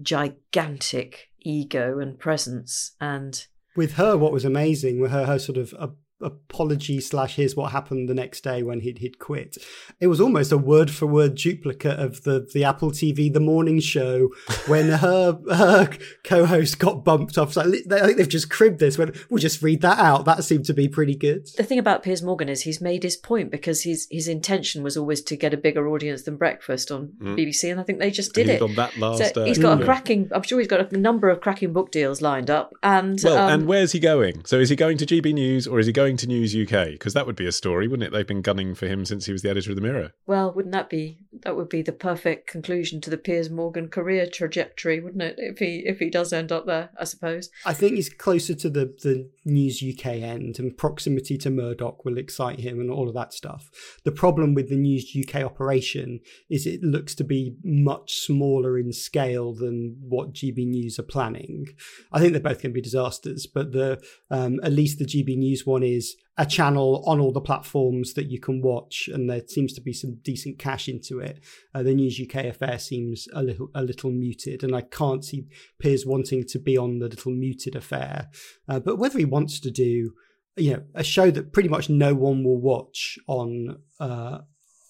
[0.01, 5.73] gigantic ego and presence and with her what was amazing were her her sort of
[5.77, 5.87] uh,
[6.25, 9.57] apology slash here's what happened the next day when he'd he'd quit.
[9.99, 13.79] It was almost a word for word duplicate of the the Apple TV The Morning
[13.79, 14.29] Show
[14.67, 15.89] when her her
[16.23, 17.53] co-host got bumped off.
[17.53, 18.97] So I think they've just cribbed this.
[18.97, 20.25] When we'll just read that out.
[20.25, 21.47] That seemed to be pretty good.
[21.55, 24.97] The thing about Piers Morgan is he's made his point because his his intention was
[24.97, 27.37] always to get a bigger audience than Breakfast on mm.
[27.37, 28.61] BBC, and I think they just did it.
[28.61, 30.29] On that last, so he's got a cracking.
[30.33, 32.73] I'm sure he's got a number of cracking book deals lined up.
[32.81, 34.43] And well, um, and where's he going?
[34.45, 36.91] So is he going to GB News or is he going going to News UK?
[36.91, 38.11] Because that would be a story, wouldn't it?
[38.11, 40.13] They've been gunning for him since he was the editor of the Mirror.
[40.25, 44.27] Well, wouldn't that be that would be the perfect conclusion to the Piers Morgan career
[44.27, 45.35] trajectory, wouldn't it?
[45.37, 47.49] If he if he does end up there, I suppose.
[47.65, 52.17] I think he's closer to the the News UK end, and proximity to Murdoch will
[52.17, 53.69] excite him, and all of that stuff.
[54.03, 56.19] The problem with the News UK operation
[56.49, 61.67] is it looks to be much smaller in scale than what GB News are planning.
[62.11, 65.37] I think they're both going to be disasters, but the um, at least the GB
[65.37, 69.41] News one is a channel on all the platforms that you can watch, and there
[69.47, 71.39] seems to be some decent cash into it.
[71.73, 75.47] Uh, the News UK affair seems a little a little muted, and I can't see
[75.79, 78.29] Piers wanting to be on the little muted affair.
[78.67, 80.13] Uh, but whether he wants to do,
[80.57, 84.39] you know, a show that pretty much no one will watch on uh,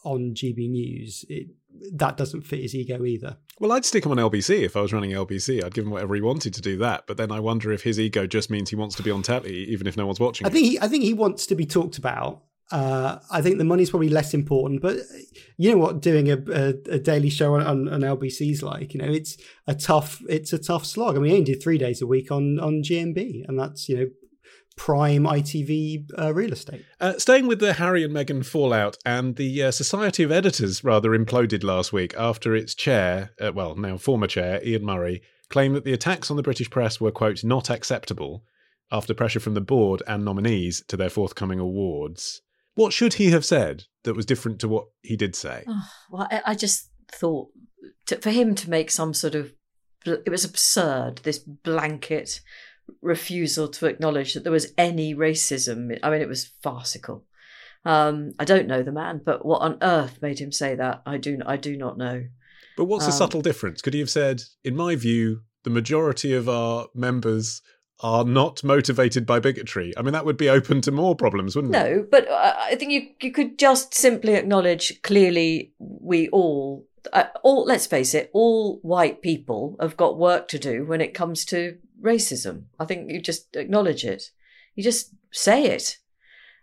[0.04, 1.48] on GB News, it,
[1.94, 3.38] that doesn't fit his ego either.
[3.60, 5.64] Well, I'd stick him on LBC if I was running LBC.
[5.64, 7.08] I'd give him whatever he wanted to do that.
[7.08, 9.54] But then I wonder if his ego just means he wants to be on telly,
[9.66, 10.46] even if no one's watching.
[10.46, 12.44] I think he, I think he wants to be talked about.
[12.72, 14.98] Uh, I think the money's probably less important, but
[15.58, 16.02] you know what?
[16.02, 19.76] Doing a, a, a daily show on, on, on LBC's like, you know, it's a
[19.76, 21.16] tough, it's a tough slog.
[21.16, 23.98] I mean, he only did three days a week on on GMB, and that's you
[23.98, 24.08] know
[24.76, 26.86] prime ITV uh, real estate.
[27.00, 31.12] Uh, staying with the Harry and Meghan fallout, and the uh, Society of Editors rather
[31.12, 35.86] imploded last week after its chair, uh, well, now former chair, Ian Murray, claimed that
[35.86, 38.44] the attacks on the British press were, quote, not acceptable
[38.92, 42.42] after pressure from the board and nominees to their forthcoming awards.
[42.76, 45.64] What should he have said that was different to what he did say?
[45.68, 47.50] Oh, well, I, I just thought
[48.08, 49.54] to, for him to make some sort of
[50.06, 52.42] it was absurd this blanket
[53.02, 55.98] refusal to acknowledge that there was any racism.
[56.04, 57.26] I mean, it was farcical.
[57.84, 61.04] Um, I don't know the man, but what on earth made him say that?
[61.06, 61.40] I do.
[61.46, 62.26] I do not know.
[62.78, 63.82] But what's the Um, subtle difference?
[63.82, 67.62] Could he have said, in my view, the majority of our members
[68.02, 69.94] are not motivated by bigotry?
[69.96, 71.78] I mean, that would be open to more problems, wouldn't it?
[71.78, 77.26] No, but uh, I think you you could just simply acknowledge clearly we all uh,
[77.44, 81.46] all let's face it, all white people have got work to do when it comes
[81.46, 82.66] to racism.
[82.80, 84.32] I think you just acknowledge it.
[84.76, 85.98] You just say it.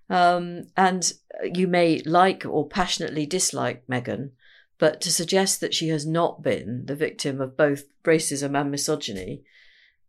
[0.08, 1.12] Um, and
[1.54, 4.30] you may like or passionately dislike Meghan,
[4.78, 9.42] but to suggest that she has not been the victim of both racism and misogyny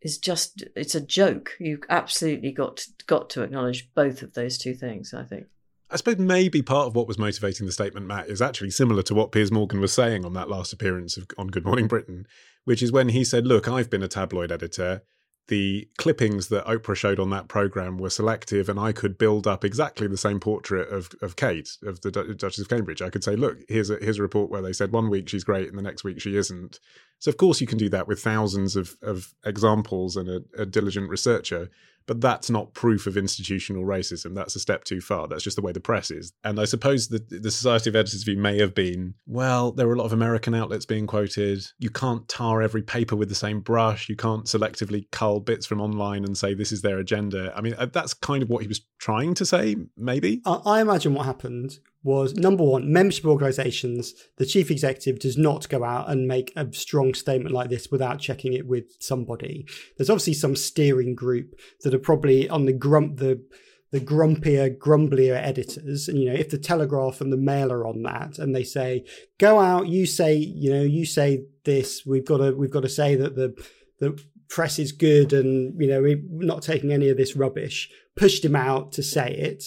[0.01, 1.55] is just it's a joke.
[1.59, 5.47] You've absolutely got got to acknowledge both of those two things, I think.
[5.89, 9.13] I suppose maybe part of what was motivating the statement, Matt, is actually similar to
[9.13, 12.25] what Piers Morgan was saying on that last appearance of, on Good Morning Britain,
[12.65, 15.03] which is when he said, Look, I've been a tabloid editor.
[15.47, 19.65] The clippings that Oprah showed on that program were selective, and I could build up
[19.65, 23.01] exactly the same portrait of, of Kate, of the Du- Duchess of Cambridge.
[23.01, 25.43] I could say, Look, here's a, here's a report where they said one week she's
[25.43, 26.79] great and the next week she isn't.
[27.19, 30.65] So, of course, you can do that with thousands of, of examples and a, a
[30.65, 31.69] diligent researcher
[32.05, 34.35] but that's not proof of institutional racism.
[34.35, 35.27] That's a step too far.
[35.27, 36.33] That's just the way the press is.
[36.43, 39.93] And I suppose the, the Society of Editors view may have been, well, there were
[39.93, 41.65] a lot of American outlets being quoted.
[41.79, 44.09] You can't tar every paper with the same brush.
[44.09, 47.53] You can't selectively cull bits from online and say this is their agenda.
[47.55, 50.41] I mean, uh, that's kind of what he was trying to say, maybe.
[50.45, 55.67] I, I imagine what happened was number one, membership organisations, the chief executive does not
[55.67, 59.67] go out and make a strong statement like this without checking it with somebody.
[59.97, 63.43] There's obviously some steering group that are probably on the grump the
[63.91, 66.07] the grumpier, grumblier editors.
[66.07, 69.05] And you know, if the Telegraph and the Mail are on that and they say,
[69.37, 72.89] go out, you say, you know, you say this, we've got to we've got to
[72.89, 73.53] say that the
[73.99, 74.19] the
[74.49, 78.55] press is good and you know, we're not taking any of this rubbish, pushed him
[78.55, 79.65] out to say it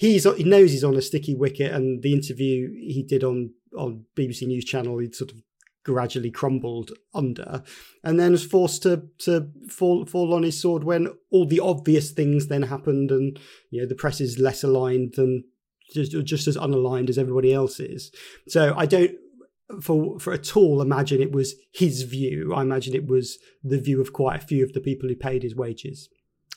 [0.00, 4.06] he's he knows he's on a sticky wicket, and the interview he did on on
[4.16, 5.38] BBC News Channel, he sort of
[5.84, 7.62] gradually crumbled under,
[8.02, 12.10] and then was forced to to fall fall on his sword when all the obvious
[12.10, 13.38] things then happened, and
[13.70, 15.44] you know the press is less aligned than
[15.92, 18.10] just just as unaligned as everybody else is.
[18.48, 19.12] So I don't.
[19.80, 22.52] For for at all imagine it was his view.
[22.54, 25.42] I imagine it was the view of quite a few of the people who paid
[25.42, 26.08] his wages.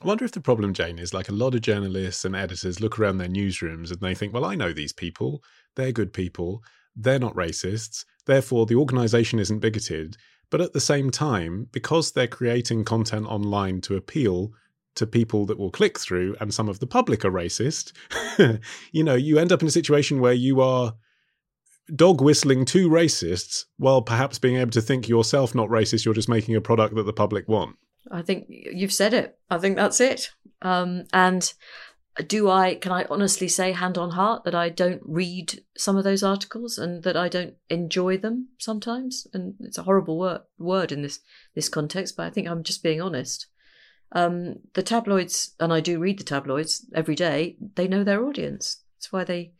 [0.01, 2.99] I wonder if the problem, Jane, is like a lot of journalists and editors look
[2.99, 5.41] around their newsrooms and they think, well, I know these people.
[5.75, 6.61] They're good people.
[6.95, 8.03] They're not racists.
[8.25, 10.17] Therefore, the organization isn't bigoted.
[10.49, 14.51] But at the same time, because they're creating content online to appeal
[14.95, 17.93] to people that will click through and some of the public are racist,
[18.91, 20.93] you know, you end up in a situation where you are
[21.93, 26.29] dog whistling to racists while perhaps being able to think yourself not racist, you're just
[26.29, 27.75] making a product that the public want.
[28.11, 29.37] I think you've said it.
[29.49, 30.29] I think that's it.
[30.61, 31.53] Um, and
[32.27, 36.03] do I, can I honestly say, hand on heart, that I don't read some of
[36.03, 39.25] those articles and that I don't enjoy them sometimes?
[39.33, 41.19] And it's a horrible word, word in this,
[41.55, 43.47] this context, but I think I'm just being honest.
[44.11, 48.83] Um, the tabloids, and I do read the tabloids every day, they know their audience.
[48.97, 49.53] That's why they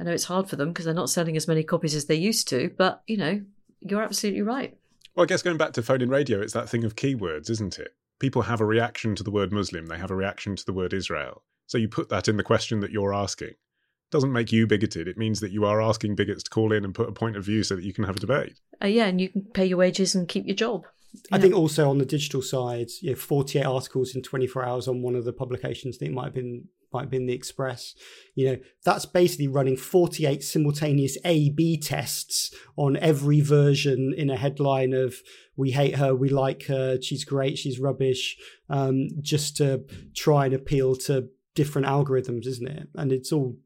[0.00, 2.14] I know it's hard for them because they're not selling as many copies as they
[2.14, 3.42] used to, but you know,
[3.80, 4.74] you're absolutely right.
[5.14, 7.78] Well, I guess going back to phone in radio, it's that thing of keywords, isn't
[7.78, 7.94] it?
[8.18, 10.94] People have a reaction to the word Muslim, they have a reaction to the word
[10.94, 11.42] Israel.
[11.66, 13.48] So you put that in the question that you're asking.
[13.48, 15.06] It doesn't make you bigoted.
[15.06, 17.44] It means that you are asking bigots to call in and put a point of
[17.44, 18.58] view so that you can have a debate.
[18.82, 20.86] Uh, yeah, and you can pay your wages and keep your job.
[21.30, 25.02] I think also on the digital side, you know, 48 articles in 24 hours on
[25.02, 25.96] one of the publications.
[25.96, 27.94] I think it might have been might have been the Express.
[28.34, 34.92] You know, that's basically running 48 simultaneous A/B tests on every version in a headline
[34.92, 35.16] of
[35.56, 38.36] "We hate her, we like her, she's great, she's rubbish,"
[38.68, 39.84] um, just to
[40.14, 42.88] try and appeal to different algorithms, isn't it?
[42.94, 43.56] And it's all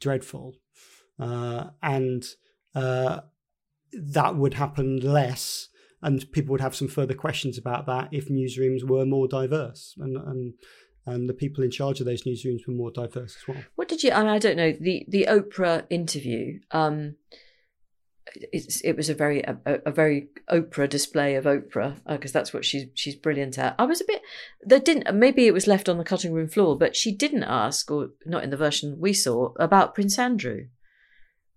[0.00, 0.56] dreadful,
[1.18, 2.24] uh, and
[2.74, 3.20] uh,
[3.92, 5.68] that would happen less
[6.02, 10.16] and people would have some further questions about that if newsrooms were more diverse and
[10.16, 10.54] and
[11.06, 13.64] and the people in charge of those newsrooms were more diverse as well.
[13.76, 14.10] What did you?
[14.10, 16.60] I, mean, I don't know the the Oprah interview.
[16.72, 17.16] Um,
[18.34, 22.64] it's, it was a very a, a very Oprah display of Oprah because that's what
[22.64, 23.76] she's she's brilliant at.
[23.78, 24.22] I was a bit
[24.66, 27.90] they didn't maybe it was left on the cutting room floor, but she didn't ask
[27.90, 30.66] or not in the version we saw about Prince Andrew,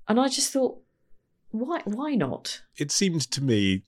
[0.07, 0.79] and I just thought
[1.49, 2.61] why why not?
[2.77, 3.83] It seemed to me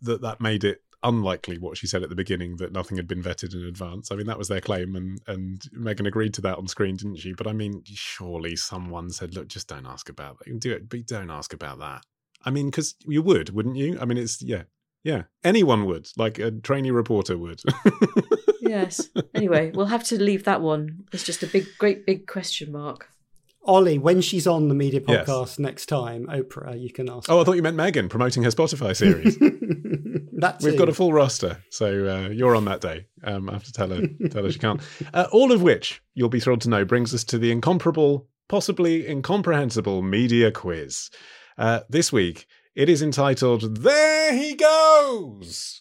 [0.00, 3.22] that that made it unlikely what she said at the beginning that nothing had been
[3.22, 4.10] vetted in advance.
[4.10, 7.16] I mean, that was their claim, and and Meghan agreed to that on screen, didn't
[7.16, 7.32] she?
[7.32, 10.46] But I mean, surely someone said, "Look, just don't ask about that.
[10.46, 12.04] You can do it, but don't ask about that."
[12.44, 13.98] I mean, because you would, wouldn't you?
[14.00, 14.64] I mean, it's yeah,
[15.04, 15.24] yeah.
[15.44, 17.62] Anyone would, like a trainee reporter would.
[18.68, 19.08] Yes.
[19.34, 21.04] anyway, we'll have to leave that one.
[21.12, 23.08] It's just a big, great, big question mark.
[23.66, 25.28] Olly, when she's on the media Yes.
[25.28, 27.28] podcast next time, Oprah, you can ask.
[27.30, 29.36] oh, I thought you meant Meghan promoting her Spotify series.
[30.38, 31.86] That's We've got a full roster, so
[32.26, 33.06] uh, you're on that day.
[33.24, 34.80] Um, I have to tell her, tell her she can't.
[35.14, 39.08] Uh, all of which you'll be thrilled to know brings us to the incomparable, possibly
[39.08, 41.10] incomprehensible media quiz.
[41.56, 45.80] Uh, this week, it is entitled "There He Goes."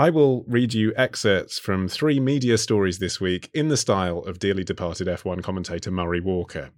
[0.00, 4.38] I will read you excerpts from three media stories this week in the style of
[4.38, 6.70] dearly departed F1 commentator Murray Walker.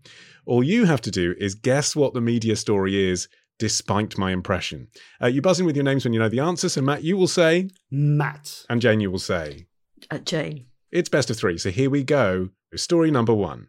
[0.44, 3.28] All you have to do is guess what the media story is,
[3.60, 4.88] despite my impression.
[5.22, 6.68] Uh, you buzz in with your names when you know the answer.
[6.68, 8.64] So, Matt, you will say, Matt.
[8.68, 9.68] and Jane, you will say.
[10.10, 10.66] Uh, Jane.
[10.90, 11.58] It's best of three.
[11.58, 12.48] So, here we go.
[12.74, 13.68] Story number one.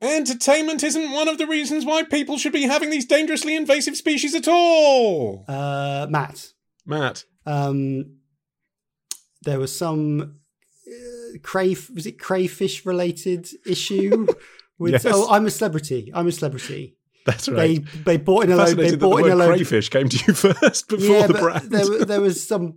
[0.00, 4.34] Entertainment isn't one of the reasons why people should be having these dangerously invasive species
[4.34, 5.44] at all.
[5.46, 6.54] Uh, Matt.
[6.86, 7.24] Matt.
[7.44, 8.15] Um,
[9.46, 10.36] there was some
[10.86, 14.26] uh, cray was it crayfish related issue
[14.78, 15.06] with Yes.
[15.06, 17.82] oh I'm a celebrity I'm a celebrity That's right.
[18.04, 20.18] they bought in a load they that the bought in a load crayfish came to
[20.26, 21.70] you first before yeah the brand.
[21.70, 22.74] there, there was some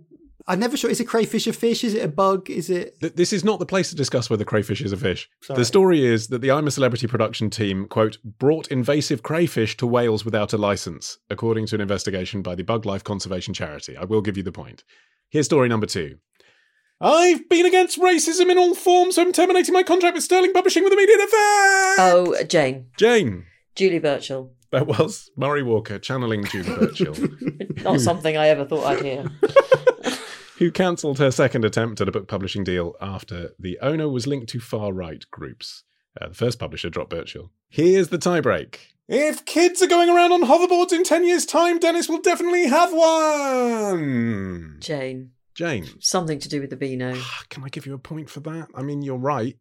[0.48, 3.32] I'm never sure is a crayfish a fish is it a bug is it This
[3.32, 5.28] is not the place to discuss whether crayfish is a fish.
[5.42, 5.58] Sorry.
[5.58, 9.86] The story is that the I'm a Celebrity production team, quote, brought invasive crayfish to
[9.86, 13.96] Wales without a license, according to an investigation by the Buglife Conservation Charity.
[13.96, 14.82] I will give you the point.
[15.28, 16.16] Here's story number two.
[17.00, 20.84] I've been against racism in all forms, so I'm terminating my contract with Sterling Publishing
[20.84, 21.98] with immediate effect.
[21.98, 22.86] Oh, Jane.
[22.98, 23.46] Jane.
[23.74, 24.52] Julie Burchill.
[24.70, 27.14] That was Murray Walker channeling Julie Burchill,
[27.82, 29.24] Not something I ever thought I'd hear.
[30.58, 34.50] who cancelled her second attempt at a book publishing deal after the owner was linked
[34.50, 35.84] to far right groups.
[36.20, 37.50] Uh, the first publisher dropped Burchill.
[37.70, 38.76] Here's the tiebreak.
[39.08, 42.92] If kids are going around on hoverboards in 10 years' time, Dennis will definitely have
[42.92, 44.76] one.
[44.80, 45.30] Jane.
[45.54, 47.14] Jane, Something to do with the Beano.
[47.48, 48.68] can I give you a point for that?
[48.74, 49.56] I mean, you're right.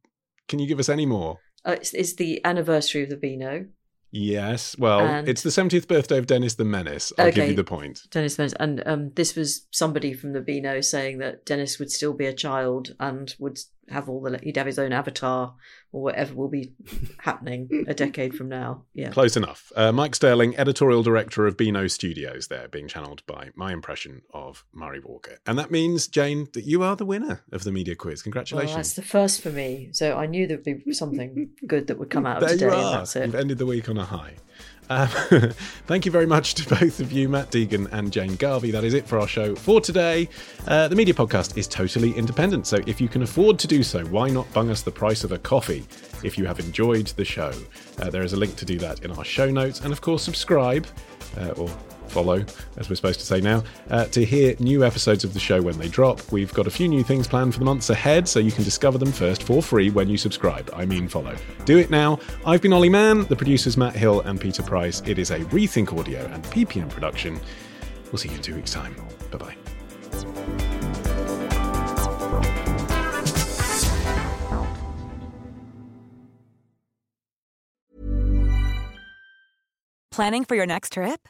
[0.47, 1.39] Can you give us any more?
[1.65, 3.65] Uh, it's, it's the anniversary of the Beano.
[4.11, 4.75] Yes.
[4.79, 7.13] Well, And- it's the 70th birthday of Dennis the Menace.
[7.17, 8.01] I'll give you the point.
[8.09, 8.53] Dennis Menace.
[8.59, 12.33] And um, this was somebody from the Beano saying that Dennis would still be a
[12.33, 13.59] child and would
[13.91, 15.55] have all the he'd have his own avatar
[15.91, 16.73] or whatever will be
[17.19, 18.83] happening a decade from now.
[18.93, 19.09] Yeah.
[19.09, 19.71] Close enough.
[19.75, 24.63] Uh, Mike Stirling, editorial director of Beano Studios, there, being channeled by my impression of
[24.73, 25.37] Murray Walker.
[25.47, 28.19] And that means, Jane, that you are the winner of the media quiz.
[28.19, 28.75] Well, Congratulations.
[28.75, 29.89] that's the first for me.
[29.91, 32.85] So I knew there'd be something good that would come out of there today, you
[32.85, 33.25] and that's it.
[33.25, 34.35] You've ended the week on a high.
[34.89, 35.07] Um,
[35.87, 38.71] thank you very much to both of you, Matt Deegan and Jane Garvey.
[38.71, 40.27] That is it for our show for today.
[40.67, 44.03] Uh, the media podcast is totally independent, so if you can afford to do so,
[44.05, 45.85] why not bung us the price of a coffee
[46.23, 47.53] if you have enjoyed the show?
[47.99, 50.23] Uh, there is a link to do that in our show notes, and of course,
[50.23, 50.87] subscribe
[51.37, 51.69] uh, or
[52.11, 52.45] follow,
[52.77, 55.77] as we're supposed to say now, uh, to hear new episodes of the show when
[55.77, 56.19] they drop.
[56.31, 58.97] We've got a few new things planned for the months ahead, so you can discover
[58.97, 60.69] them first for free when you subscribe.
[60.75, 61.35] I mean, follow.
[61.65, 62.19] Do it now.
[62.45, 65.01] I've been Olly Mann, the producers Matt Hill and Peter Price.
[65.05, 67.39] It is a Rethink Audio and PPM production.
[68.05, 68.95] We'll see you in two weeks' time.
[69.31, 69.55] Bye bye.
[80.19, 81.29] Planning for your next trip?